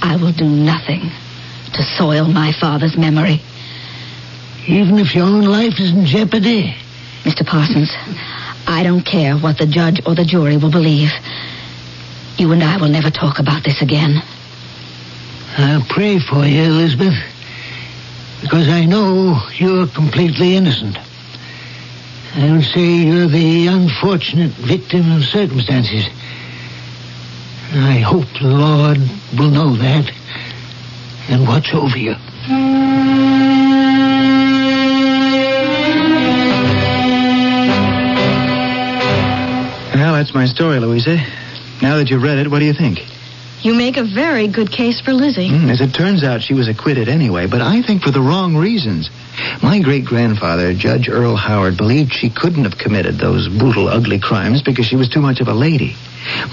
I 0.02 0.16
will 0.16 0.32
do 0.32 0.44
nothing 0.44 1.00
to 1.72 1.82
soil 1.96 2.26
my 2.26 2.52
father's 2.60 2.98
memory. 2.98 3.40
Even 4.68 4.98
if 4.98 5.14
your 5.14 5.24
own 5.24 5.44
life 5.44 5.80
is 5.80 5.92
in 5.92 6.04
jeopardy? 6.04 6.76
Mr. 7.24 7.46
Parsons, 7.46 7.90
I 8.66 8.82
don't 8.82 9.00
care 9.02 9.34
what 9.38 9.56
the 9.56 9.66
judge 9.66 10.02
or 10.04 10.14
the 10.14 10.26
jury 10.26 10.58
will 10.58 10.70
believe. 10.70 11.08
You 12.36 12.52
and 12.52 12.62
I 12.62 12.76
will 12.76 12.90
never 12.90 13.10
talk 13.10 13.38
about 13.38 13.64
this 13.64 13.80
again. 13.80 14.20
I'll 15.56 15.82
pray 15.88 16.18
for 16.18 16.44
you, 16.44 16.62
Elizabeth, 16.62 17.14
because 18.42 18.68
I 18.68 18.84
know 18.84 19.40
you're 19.54 19.86
completely 19.88 20.56
innocent. 20.56 20.96
I 22.34 22.52
would 22.52 22.64
say 22.64 22.84
you're 22.84 23.26
the 23.26 23.66
unfortunate 23.66 24.52
victim 24.52 25.10
of 25.10 25.24
circumstances. 25.24 26.06
I 27.72 27.98
hope 27.98 28.26
the 28.40 28.48
Lord 28.48 28.98
will 29.36 29.50
know 29.50 29.74
that 29.76 30.12
and 31.28 31.46
watch 31.46 31.74
over 31.74 31.98
you. 31.98 32.14
Well, 39.94 40.14
that's 40.14 40.32
my 40.32 40.46
story, 40.46 40.78
Louisa. 40.78 41.16
Now 41.82 41.96
that 41.96 42.08
you've 42.10 42.22
read 42.22 42.38
it, 42.38 42.50
what 42.50 42.60
do 42.60 42.64
you 42.64 42.72
think? 42.74 43.04
You 43.62 43.74
make 43.74 43.96
a 43.96 44.04
very 44.04 44.46
good 44.46 44.70
case 44.70 45.00
for 45.00 45.12
Lizzie. 45.12 45.50
Mm, 45.50 45.70
as 45.70 45.80
it 45.80 45.92
turns 45.92 46.22
out, 46.22 46.42
she 46.42 46.54
was 46.54 46.68
acquitted 46.68 47.08
anyway, 47.08 47.46
but 47.46 47.60
I 47.60 47.82
think 47.82 48.02
for 48.02 48.12
the 48.12 48.20
wrong 48.20 48.56
reasons. 48.56 49.10
My 49.62 49.80
great 49.80 50.04
grandfather, 50.04 50.74
Judge 50.74 51.08
Earl 51.08 51.36
Howard, 51.36 51.76
believed 51.76 52.12
she 52.12 52.30
couldn't 52.30 52.64
have 52.64 52.78
committed 52.78 53.18
those 53.18 53.48
brutal, 53.48 53.88
ugly 53.88 54.20
crimes 54.20 54.62
because 54.62 54.86
she 54.86 54.96
was 54.96 55.08
too 55.08 55.20
much 55.20 55.40
of 55.40 55.48
a 55.48 55.54
lady. 55.54 55.96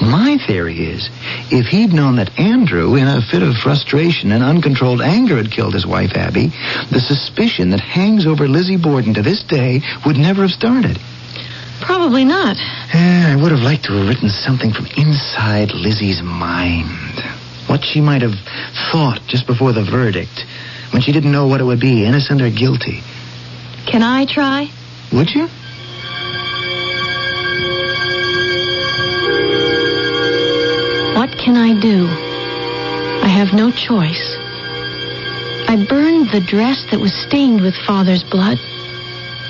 My 0.02 0.38
theory 0.48 0.88
is, 0.88 1.10
if 1.52 1.68
he'd 1.68 1.94
known 1.94 2.16
that 2.16 2.40
Andrew, 2.40 2.96
in 2.96 3.08
a 3.08 3.22
fit 3.22 3.44
of 3.44 3.56
frustration 3.56 4.32
and 4.32 4.44
uncontrolled 4.44 5.02
anger, 5.02 5.38
had 5.38 5.52
killed 5.52 5.74
his 5.74 5.86
wife, 5.86 6.14
Abby, 6.16 6.48
the 6.92 7.02
suspicion 7.02 7.72
that 7.72 7.82
hangs 7.82 8.26
over 8.26 8.48
Lizzie 8.48 8.78
Borden 8.78 9.14
to 9.16 9.22
this 9.22 9.44
day 9.44 9.82
would 10.06 10.18
never 10.18 10.42
have 10.44 10.52
started. 10.52 11.00
Probably 11.86 12.26
not. 12.26 12.58
Eh, 12.94 13.32
I 13.32 13.36
would 13.36 13.52
have 13.52 13.62
liked 13.62 13.86
to 13.86 13.94
have 13.94 14.08
written 14.08 14.30
something 14.30 14.74
from 14.74 14.88
inside 14.98 15.72
Lizzie's 15.72 16.22
mind. 16.24 17.22
What 17.68 17.84
she 17.84 18.02
might 18.02 18.24
have 18.24 18.34
thought 18.92 19.22
just 19.28 19.46
before 19.46 19.72
the 19.72 19.84
verdict, 19.84 20.46
when 20.92 21.04
she 21.04 21.12
didn't 21.12 21.32
know 21.32 21.46
what 21.46 21.62
it 21.62 21.64
would 21.64 21.80
be, 21.80 22.04
innocent 22.04 22.42
or 22.42 22.50
guilty. 22.50 23.02
Can 23.86 24.02
I 24.02 24.26
try? 24.26 24.68
Would 25.14 25.30
you? 25.30 25.48
What 31.16 31.30
can 31.38 31.56
I 31.56 31.80
do? 31.80 32.08
I 33.24 33.30
have 33.30 33.54
no 33.54 33.70
choice. 33.70 34.36
I 35.70 35.86
burned 35.88 36.32
the 36.32 36.42
dress 36.42 36.84
that 36.90 37.00
was 37.00 37.14
stained 37.14 37.62
with 37.62 37.76
Father's 37.86 38.24
blood 38.24 38.58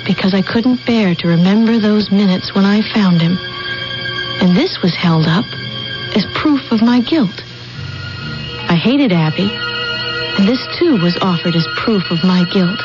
because 0.06 0.34
I 0.34 0.42
couldn't 0.42 0.86
bear 0.86 1.14
to 1.16 1.28
remember 1.28 1.78
those 1.78 2.10
minutes 2.10 2.54
when 2.54 2.64
I 2.64 2.80
found 2.94 3.20
him. 3.20 3.36
And 4.40 4.56
this 4.56 4.80
was 4.82 4.94
held 4.94 5.26
up 5.26 5.44
as 6.14 6.24
proof 6.34 6.70
of 6.70 6.80
my 6.80 7.00
guilt. 7.00 7.42
I 8.68 8.74
hated 8.74 9.12
Abby, 9.12 9.50
and 10.38 10.46
this 10.46 10.62
too 10.78 11.00
was 11.02 11.18
offered 11.20 11.54
as 11.54 11.66
proof 11.76 12.10
of 12.10 12.22
my 12.22 12.44
guilt. 12.52 12.80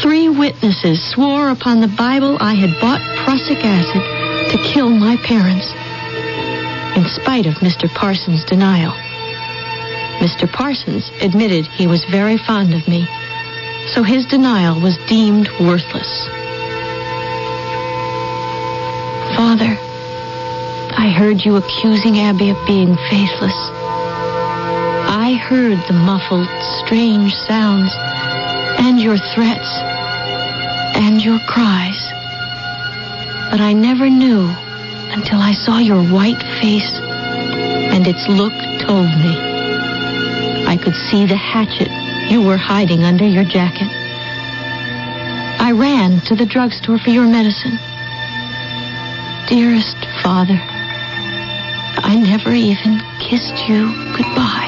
Three 0.00 0.28
witnesses 0.28 1.02
swore 1.10 1.50
upon 1.50 1.80
the 1.80 1.94
Bible 1.98 2.36
I 2.40 2.54
had 2.54 2.78
bought 2.80 3.02
prussic 3.24 3.58
acid 3.64 4.02
to 4.52 4.72
kill 4.72 4.90
my 4.90 5.16
parents, 5.24 5.66
in 6.96 7.04
spite 7.20 7.46
of 7.46 7.54
Mr. 7.54 7.92
Parsons' 7.92 8.44
denial. 8.44 8.92
Mr. 10.20 10.50
Parsons 10.50 11.10
admitted 11.22 11.66
he 11.66 11.86
was 11.86 12.04
very 12.10 12.36
fond 12.38 12.74
of 12.74 12.86
me, 12.88 13.06
so 13.94 14.02
his 14.02 14.26
denial 14.26 14.80
was 14.80 14.96
deemed 15.06 15.48
worthless. 15.60 16.26
Father, 19.36 19.78
I 20.96 21.14
heard 21.16 21.44
you 21.44 21.56
accusing 21.56 22.18
Abby 22.18 22.50
of 22.50 22.66
being 22.66 22.96
faithless. 23.08 23.56
I 25.10 25.34
heard 25.34 25.78
the 25.86 25.94
muffled, 25.94 26.48
strange 26.84 27.34
sounds, 27.34 27.92
and 28.78 29.00
your 29.00 29.16
threats, 29.16 29.68
and 30.96 31.22
your 31.22 31.38
cries. 31.40 32.00
But 33.50 33.60
I 33.60 33.72
never 33.72 34.10
knew 34.10 34.48
until 35.10 35.40
I 35.40 35.52
saw 35.52 35.78
your 35.78 36.02
white 36.02 36.42
face, 36.60 36.92
and 36.94 38.06
its 38.06 38.26
look 38.28 38.52
told 38.80 39.08
me. 39.08 39.34
I 40.66 40.76
could 40.76 40.94
see 41.10 41.24
the 41.26 41.36
hatchet 41.36 41.97
you 42.30 42.42
were 42.42 42.56
hiding 42.56 43.04
under 43.04 43.26
your 43.26 43.44
jacket. 43.44 43.88
I 45.60 45.72
ran 45.72 46.20
to 46.22 46.36
the 46.36 46.46
drugstore 46.46 46.98
for 46.98 47.10
your 47.10 47.26
medicine. 47.26 47.78
Dearest 49.48 49.96
Father, 50.22 50.60
I 52.04 52.14
never 52.16 52.52
even 52.52 53.00
kissed 53.18 53.68
you 53.68 53.88
goodbye. 54.16 54.66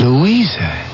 Louisa. 0.00 0.91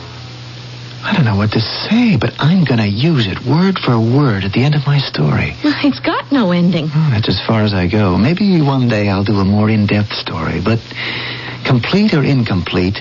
I 1.08 1.14
don't 1.14 1.24
know 1.24 1.36
what 1.36 1.52
to 1.52 1.60
say, 1.88 2.18
but 2.20 2.34
I'm 2.38 2.64
going 2.64 2.80
to 2.84 2.86
use 2.86 3.26
it 3.26 3.40
word 3.48 3.78
for 3.78 3.96
word 3.98 4.44
at 4.44 4.52
the 4.52 4.62
end 4.62 4.74
of 4.74 4.84
my 4.86 4.98
story. 4.98 5.56
It's 5.80 6.00
got 6.00 6.30
no 6.30 6.52
ending. 6.52 6.90
Oh, 6.92 7.08
that's 7.10 7.30
as 7.30 7.40
far 7.46 7.62
as 7.62 7.72
I 7.72 7.88
go. 7.88 8.18
Maybe 8.18 8.60
one 8.60 8.88
day 8.88 9.08
I'll 9.08 9.24
do 9.24 9.38
a 9.40 9.44
more 9.44 9.70
in-depth 9.70 10.12
story, 10.12 10.60
but 10.60 10.78
complete 11.64 12.12
or 12.12 12.22
incomplete, 12.22 12.98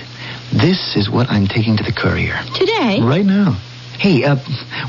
this 0.52 0.96
is 0.96 1.10
what 1.10 1.28
I'm 1.28 1.46
taking 1.46 1.76
to 1.76 1.82
the 1.84 1.92
courier. 1.92 2.40
Today? 2.54 3.00
Right 3.02 3.26
now. 3.26 3.60
Hey, 3.98 4.24
uh, 4.24 4.36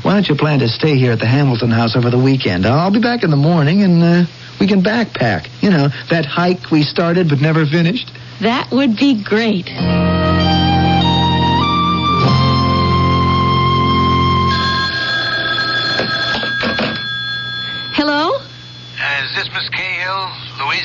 why 0.00 0.14
don't 0.14 0.26
you 0.26 0.34
plan 0.34 0.60
to 0.60 0.68
stay 0.68 0.96
here 0.96 1.12
at 1.12 1.18
the 1.18 1.26
Hamilton 1.26 1.70
house 1.70 1.96
over 1.96 2.08
the 2.08 2.18
weekend? 2.18 2.64
I'll 2.64 2.90
be 2.90 3.02
back 3.02 3.22
in 3.22 3.30
the 3.30 3.36
morning 3.36 3.82
and 3.82 4.02
uh, 4.02 4.24
we 4.58 4.66
can 4.66 4.80
backpack. 4.80 5.46
You 5.60 5.68
know, 5.68 5.88
that 6.08 6.24
hike 6.24 6.70
we 6.70 6.84
started 6.84 7.28
but 7.28 7.40
never 7.40 7.66
finished. 7.66 8.10
That 8.40 8.70
would 8.72 8.96
be 8.96 9.22
great. 9.22 9.68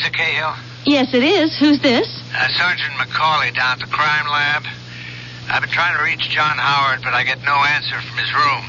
Louisa 0.06 0.12
Cahill? 0.12 0.56
Yes, 0.86 1.14
it 1.14 1.24
is. 1.24 1.58
Who's 1.58 1.82
this? 1.82 2.08
Uh, 2.34 2.48
Sergeant 2.50 2.94
McCauley 2.94 3.54
down 3.56 3.74
at 3.74 3.80
the 3.80 3.92
crime 3.92 4.28
lab. 4.28 4.64
I've 5.50 5.62
been 5.62 5.72
trying 5.72 5.98
to 5.98 6.04
reach 6.04 6.30
John 6.30 6.58
Howard, 6.58 7.02
but 7.04 7.14
I 7.14 7.24
get 7.24 7.42
no 7.44 7.54
answer 7.54 8.00
from 8.02 8.18
his 8.18 8.34
room. 8.34 8.66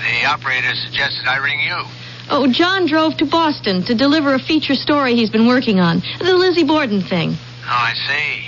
The 0.00 0.26
operator 0.26 0.74
suggested 0.74 1.26
I 1.26 1.36
ring 1.36 1.60
you. 1.60 1.84
Oh, 2.30 2.50
John 2.50 2.86
drove 2.86 3.16
to 3.18 3.26
Boston 3.26 3.82
to 3.84 3.94
deliver 3.94 4.34
a 4.34 4.38
feature 4.38 4.74
story 4.74 5.14
he's 5.14 5.30
been 5.30 5.46
working 5.46 5.80
on. 5.80 6.02
The 6.18 6.34
Lizzie 6.34 6.64
Borden 6.64 7.02
thing. 7.02 7.36
Oh, 7.64 7.68
I 7.68 7.92
see. 7.94 8.44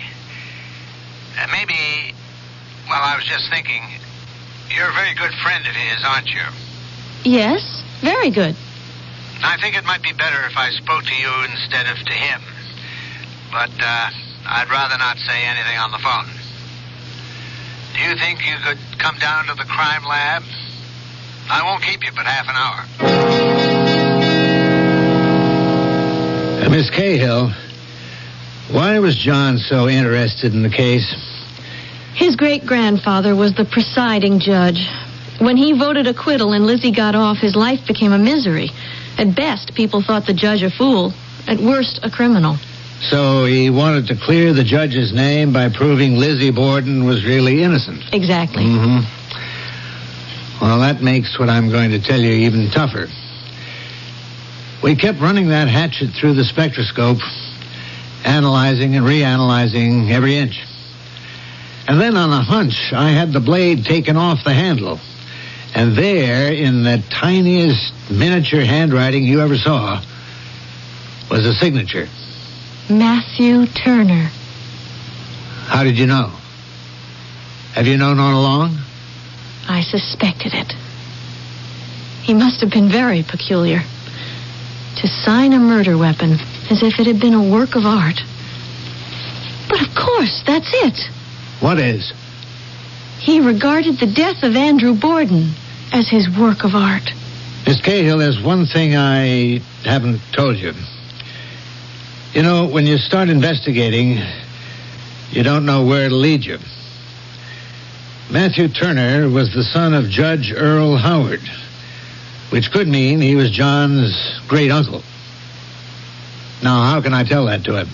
Uh, 1.39 1.47
maybe. 1.53 2.15
Well, 2.89 3.03
I 3.03 3.17
was 3.17 3.25
just 3.25 3.51
thinking. 3.51 3.83
You're 4.75 4.89
a 4.89 4.95
very 4.95 5.15
good 5.15 5.33
friend 5.43 5.67
of 5.67 5.75
his, 5.75 6.05
aren't 6.05 6.29
you? 6.29 6.43
Yes, 7.25 7.83
very 8.03 8.31
good. 8.31 8.57
I 9.43 9.59
think 9.61 9.77
it 9.77 9.85
might 9.85 10.03
be 10.03 10.13
better 10.13 10.45
if 10.47 10.57
I 10.57 10.71
spoke 10.71 11.05
to 11.05 11.15
you 11.15 11.31
instead 11.51 11.87
of 11.87 11.99
to 11.99 12.13
him. 12.13 12.41
But 13.53 13.71
uh, 13.81 14.11
I'd 14.47 14.71
rather 14.71 14.99
not 14.99 15.19
say 15.19 15.43
anything 15.45 15.79
on 15.79 15.91
the 15.93 15.99
phone. 15.99 16.27
Do 17.95 18.01
you 18.03 18.17
think 18.17 18.47
you 18.47 18.57
could 18.65 18.79
come 18.99 19.19
down 19.19 19.47
to 19.47 19.55
the 19.55 19.65
crime 19.65 20.05
lab? 20.05 20.43
I 21.49 21.63
won't 21.63 21.83
keep 21.83 22.05
you 22.05 22.13
but 22.15 22.27
half 22.27 22.49
an 22.49 22.57
hour. 22.57 22.85
Uh, 26.67 26.71
Miss 26.71 26.91
Cahill, 26.91 27.53
why 28.71 28.99
was 28.99 29.17
John 29.17 29.59
so 29.59 29.89
interested 29.89 30.53
in 30.53 30.63
the 30.63 30.71
case? 30.71 31.15
His 32.15 32.35
great 32.35 32.67
grandfather 32.67 33.37
was 33.37 33.55
the 33.55 33.65
presiding 33.65 34.41
judge. 34.41 34.89
When 35.39 35.57
he 35.57 35.73
voted 35.73 36.07
acquittal 36.07 36.53
and 36.53 36.67
Lizzie 36.67 36.91
got 36.91 37.15
off, 37.15 37.39
his 37.39 37.55
life 37.55 37.87
became 37.87 38.13
a 38.13 38.19
misery. 38.19 38.71
At 39.19 39.35
best, 39.35 39.75
people 39.75 40.03
thought 40.03 40.27
the 40.27 40.35
judge 40.35 40.63
a 40.63 40.71
fool. 40.71 41.13
At 41.47 41.59
worst, 41.59 42.01
a 42.03 42.11
criminal. 42.11 42.57
So 43.01 43.45
he 43.45 43.71
wanted 43.71 44.09
to 44.09 44.17
clear 44.17 44.53
the 44.53 44.65
judge's 44.65 45.13
name 45.13 45.53
by 45.53 45.69
proving 45.69 46.17
Lizzie 46.17 46.51
Borden 46.51 47.05
was 47.05 47.25
really 47.25 47.63
innocent. 47.63 48.03
Exactly. 48.13 48.65
Mm-hmm. 48.65 50.65
Well, 50.65 50.81
that 50.81 51.03
makes 51.03 51.39
what 51.39 51.49
I'm 51.49 51.71
going 51.71 51.91
to 51.91 52.01
tell 52.01 52.19
you 52.19 52.33
even 52.33 52.71
tougher. 52.71 53.09
We 54.83 54.97
kept 54.97 55.21
running 55.21 55.49
that 55.49 55.69
hatchet 55.69 56.11
through 56.19 56.35
the 56.35 56.45
spectroscope, 56.45 57.19
analyzing 58.25 58.97
and 58.97 59.07
reanalyzing 59.07 60.11
every 60.11 60.37
inch. 60.37 60.65
And 61.89 62.01
then 62.01 62.17
on 62.17 62.33
a 62.33 62.43
hunch, 62.43 62.93
I 62.93 63.11
had 63.11 63.33
the 63.33 63.41
blade 63.41 63.85
taken 63.85 64.17
off 64.17 64.43
the 64.45 64.55
handle. 64.55 64.99
And 65.77 65.95
there, 65.95 66.51
in 66.51 66.85
the 66.85 67.05
tiniest 67.11 67.93
miniature 68.11 68.63
handwriting 68.63 69.25
you 69.25 69.43
ever 69.43 69.59
saw, 69.59 70.03
was 71.31 71.45
a 71.45 71.53
signature. 71.53 72.09
Matthew 72.89 73.67
Turner. 73.67 74.31
How 75.67 75.85
did 75.85 75.99
you 75.99 76.07
know? 76.07 76.33
Have 77.75 77.87
you 77.87 77.99
known 77.99 78.19
all 78.19 78.41
along? 78.41 78.79
I 79.69 79.83
suspected 79.83 80.55
it. 80.55 80.73
He 82.23 82.33
must 82.33 82.63
have 82.63 82.71
been 82.71 82.89
very 82.89 83.23
peculiar. 83.23 83.81
To 83.81 85.07
sign 85.07 85.53
a 85.53 85.59
murder 85.59 85.99
weapon 85.99 86.41
as 86.71 86.83
if 86.83 86.99
it 86.99 87.07
had 87.07 87.21
been 87.21 87.35
a 87.35 87.51
work 87.53 87.77
of 87.77 87.85
art. 87.85 88.23
But 89.69 89.83
of 89.83 89.95
course, 89.95 90.43
that's 90.47 90.71
it. 90.73 90.99
What 91.61 91.79
is? 91.79 92.15
He 93.19 93.41
regarded 93.41 93.99
the 93.99 94.07
death 94.07 94.43
of 94.43 94.57
Andrew 94.57 94.95
Borden 94.95 95.53
as 95.93 96.09
his 96.09 96.29
work 96.39 96.65
of 96.65 96.75
art. 96.75 97.13
Miss 97.67 97.81
Cahill, 97.81 98.19
there's 98.19 98.41
one 98.41 98.67
thing 98.67 98.97
I 98.97 99.61
haven't 99.85 100.21
told 100.33 100.57
you. 100.57 100.73
You 102.33 102.43
know, 102.43 102.67
when 102.67 102.87
you 102.87 102.99
start 102.99 103.29
investigating, 103.29 104.21
you 105.31 105.43
don't 105.43 105.67
know 105.67 105.85
where 105.85 106.07
it'll 106.07 106.19
lead 106.19 106.45
you. 106.45 106.59
Matthew 108.31 108.69
Turner 108.69 109.29
was 109.29 109.53
the 109.55 109.63
son 109.63 109.95
of 109.95 110.09
Judge 110.11 110.53
Earl 110.53 110.97
Howard, 110.97 111.49
which 112.51 112.71
could 112.71 112.89
mean 112.89 113.21
he 113.21 113.37
was 113.37 113.51
John's 113.51 114.41
great 114.49 114.71
uncle. 114.71 115.03
Now, 116.63 116.85
how 116.85 117.01
can 117.01 117.15
I 117.15 117.25
tell 117.25 117.47
that 117.47 117.65
to 117.65 117.77
him? 117.77 117.89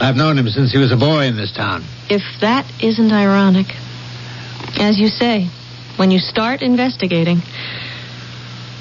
I've 0.00 0.16
known 0.16 0.38
him 0.38 0.48
since 0.48 0.72
he 0.72 0.78
was 0.78 0.92
a 0.92 0.96
boy 0.96 1.24
in 1.24 1.36
this 1.36 1.52
town. 1.52 1.84
If 2.10 2.22
that 2.40 2.66
isn't 2.82 3.12
ironic. 3.12 3.74
As 4.78 4.98
you 4.98 5.08
say, 5.08 5.48
when 5.96 6.10
you 6.10 6.18
start 6.18 6.62
investigating, 6.62 7.38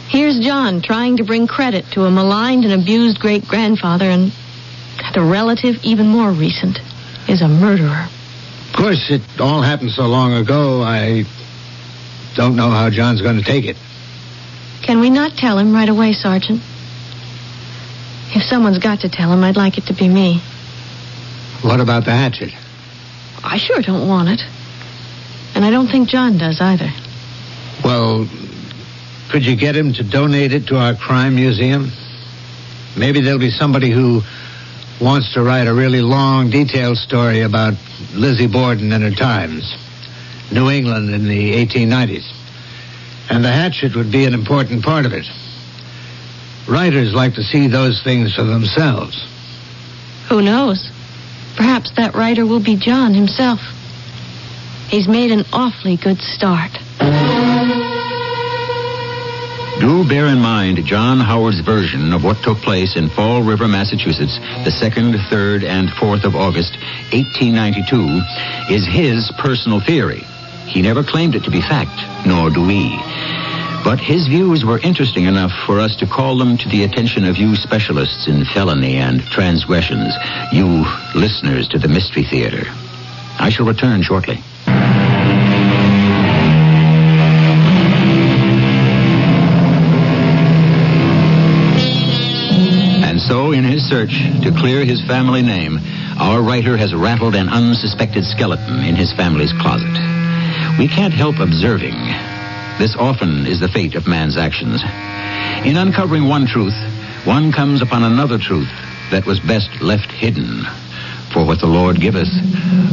here's 0.09 0.39
John 0.39 0.81
trying 0.81 1.17
to 1.17 1.23
bring 1.23 1.47
credit 1.47 1.85
to 1.93 2.03
a 2.03 2.11
maligned 2.11 2.65
and 2.65 2.73
abused 2.73 3.19
great 3.19 3.47
grandfather, 3.47 4.05
and 4.05 4.31
the 5.13 5.21
relative, 5.21 5.75
even 5.83 6.07
more 6.07 6.31
recent, 6.31 6.79
is 7.27 7.41
a 7.41 7.47
murderer. 7.47 8.07
Of 8.69 8.75
course, 8.75 9.09
it 9.09 9.21
all 9.39 9.61
happened 9.61 9.91
so 9.91 10.03
long 10.03 10.33
ago, 10.33 10.81
I 10.81 11.25
don't 12.35 12.55
know 12.55 12.69
how 12.69 12.89
John's 12.89 13.21
going 13.21 13.37
to 13.37 13.43
take 13.43 13.65
it. 13.65 13.77
Can 14.83 14.99
we 14.99 15.09
not 15.09 15.31
tell 15.37 15.57
him 15.57 15.73
right 15.73 15.89
away, 15.89 16.13
Sergeant? 16.13 16.61
If 18.35 18.43
someone's 18.43 18.79
got 18.79 18.99
to 19.01 19.09
tell 19.09 19.31
him, 19.31 19.43
I'd 19.43 19.55
like 19.55 19.77
it 19.77 19.85
to 19.85 19.93
be 19.93 20.09
me. 20.09 20.41
What 21.61 21.79
about 21.79 22.03
the 22.03 22.11
hatchet? 22.11 22.51
I 23.43 23.57
sure 23.57 23.81
don't 23.81 24.07
want 24.07 24.29
it. 24.29 24.41
And 25.55 25.63
I 25.63 25.71
don't 25.71 25.87
think 25.87 26.09
John 26.09 26.37
does 26.37 26.59
either. 26.59 26.91
Well, 27.85 28.27
could 29.29 29.45
you 29.45 29.55
get 29.55 29.75
him 29.75 29.93
to 29.93 30.03
donate 30.03 30.53
it 30.53 30.65
to 30.69 30.77
our 30.77 30.95
crime 30.95 31.35
museum? 31.35 31.91
Maybe 32.97 33.21
there'll 33.21 33.37
be 33.37 33.51
somebody 33.51 33.91
who 33.91 34.23
wants 34.99 35.31
to 35.35 35.43
write 35.43 35.67
a 35.67 35.73
really 35.73 36.01
long, 36.01 36.49
detailed 36.49 36.97
story 36.97 37.41
about 37.41 37.75
Lizzie 38.15 38.47
Borden 38.47 38.91
and 38.91 39.03
her 39.03 39.11
times. 39.11 39.71
New 40.51 40.71
England 40.71 41.11
in 41.11 41.27
the 41.27 41.53
1890s. 41.63 42.25
And 43.29 43.45
the 43.45 43.51
hatchet 43.51 43.95
would 43.95 44.11
be 44.11 44.25
an 44.25 44.33
important 44.33 44.83
part 44.83 45.05
of 45.05 45.13
it. 45.13 45.29
Writers 46.67 47.13
like 47.13 47.35
to 47.35 47.43
see 47.43 47.67
those 47.67 48.01
things 48.01 48.33
for 48.33 48.43
themselves. 48.43 49.23
Who 50.29 50.41
knows? 50.41 50.89
Perhaps 51.55 51.91
that 51.97 52.15
writer 52.15 52.47
will 52.47 52.63
be 52.63 52.77
John 52.77 53.13
himself. 53.13 53.59
He's 54.87 55.07
made 55.07 55.31
an 55.31 55.45
awfully 55.53 55.97
good 55.97 56.19
start. 56.19 56.71
Do 59.79 60.07
bear 60.07 60.27
in 60.27 60.39
mind 60.39 60.85
John 60.85 61.19
Howard's 61.19 61.59
version 61.59 62.13
of 62.13 62.23
what 62.23 62.41
took 62.41 62.59
place 62.59 62.95
in 62.95 63.09
Fall 63.09 63.43
River, 63.43 63.67
Massachusetts, 63.67 64.39
the 64.63 64.71
2nd, 64.71 65.15
3rd, 65.27 65.65
and 65.65 65.89
4th 65.89 66.23
of 66.23 66.33
August, 66.33 66.77
1892, 67.11 68.73
is 68.73 68.87
his 68.87 69.29
personal 69.37 69.81
theory. 69.81 70.23
He 70.65 70.81
never 70.81 71.03
claimed 71.03 71.35
it 71.35 71.43
to 71.43 71.51
be 71.51 71.59
fact, 71.59 72.25
nor 72.25 72.49
do 72.49 72.65
we. 72.65 72.97
But 73.83 73.99
his 73.99 74.27
views 74.27 74.63
were 74.63 74.79
interesting 74.79 75.25
enough 75.25 75.51
for 75.65 75.81
us 75.81 75.93
to 75.97 76.07
call 76.07 76.37
them 76.37 76.57
to 76.57 76.69
the 76.69 76.85
attention 76.85 77.25
of 77.25 77.35
you 77.35 77.57
specialists 77.57 78.27
in 78.29 78.45
felony 78.45 78.95
and 78.95 79.21
transgressions, 79.23 80.13
you 80.53 80.85
listeners 81.13 81.67
to 81.67 81.79
the 81.79 81.89
Mystery 81.89 82.23
Theater. 82.23 82.63
I 83.39 83.49
shall 83.49 83.65
return 83.65 84.03
shortly. 84.03 84.41
Search 93.89 94.17
to 94.41 94.51
clear 94.51 94.83
his 94.83 95.05
family 95.05 95.43
name, 95.43 95.79
our 96.17 96.41
writer 96.41 96.75
has 96.75 96.95
rattled 96.95 97.35
an 97.35 97.49
unsuspected 97.49 98.25
skeleton 98.25 98.79
in 98.83 98.95
his 98.95 99.13
family's 99.13 99.53
closet. 99.53 99.93
We 100.79 100.87
can't 100.87 101.13
help 101.13 101.37
observing. 101.37 101.93
This 102.79 102.95
often 102.97 103.45
is 103.45 103.59
the 103.59 103.67
fate 103.67 103.93
of 103.93 104.07
man's 104.07 104.37
actions. 104.37 104.81
In 105.63 105.77
uncovering 105.77 106.27
one 106.27 106.47
truth, 106.47 106.73
one 107.25 107.51
comes 107.51 107.83
upon 107.83 108.03
another 108.03 108.39
truth 108.39 108.69
that 109.11 109.27
was 109.27 109.39
best 109.39 109.69
left 109.81 110.11
hidden. 110.11 110.63
For 111.31 111.45
what 111.45 111.59
the 111.59 111.67
Lord 111.67 112.01
giveth, 112.01 112.31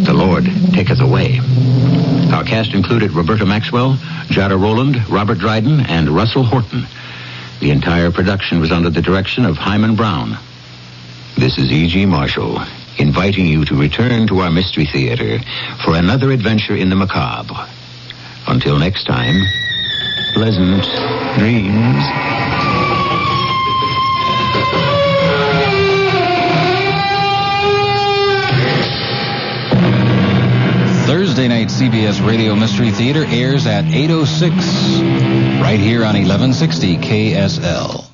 the 0.04 0.12
Lord 0.12 0.44
taketh 0.74 1.00
away. 1.00 1.40
Our 2.34 2.44
cast 2.44 2.74
included 2.74 3.12
Roberta 3.12 3.46
Maxwell, 3.46 3.94
Jada 4.28 4.60
Rowland, 4.60 5.08
Robert 5.08 5.38
Dryden, 5.38 5.80
and 5.80 6.10
Russell 6.10 6.44
Horton. 6.44 6.86
The 7.60 7.70
entire 7.70 8.10
production 8.10 8.60
was 8.60 8.72
under 8.72 8.90
the 8.90 9.00
direction 9.00 9.46
of 9.46 9.56
Himan 9.56 9.96
Brown. 9.96 10.36
This 11.36 11.56
is 11.58 11.72
E.G. 11.72 12.06
Marshall, 12.06 12.60
inviting 12.98 13.46
you 13.46 13.64
to 13.64 13.74
return 13.74 14.26
to 14.28 14.40
our 14.40 14.50
Mystery 14.50 14.86
Theater 14.86 15.38
for 15.84 15.96
another 15.96 16.30
adventure 16.30 16.76
in 16.76 16.90
the 16.90 16.94
macabre. 16.94 17.68
Until 18.46 18.78
next 18.78 19.04
time, 19.04 19.40
pleasant 20.34 20.84
dreams. 21.38 22.02
Thursday 31.06 31.48
night 31.48 31.68
CBS 31.68 32.24
Radio 32.26 32.54
Mystery 32.54 32.90
Theater 32.90 33.24
airs 33.26 33.66
at 33.66 33.84
8.06 33.86 35.62
right 35.62 35.80
here 35.80 36.04
on 36.04 36.14
1160 36.14 36.98
KSL. 36.98 38.11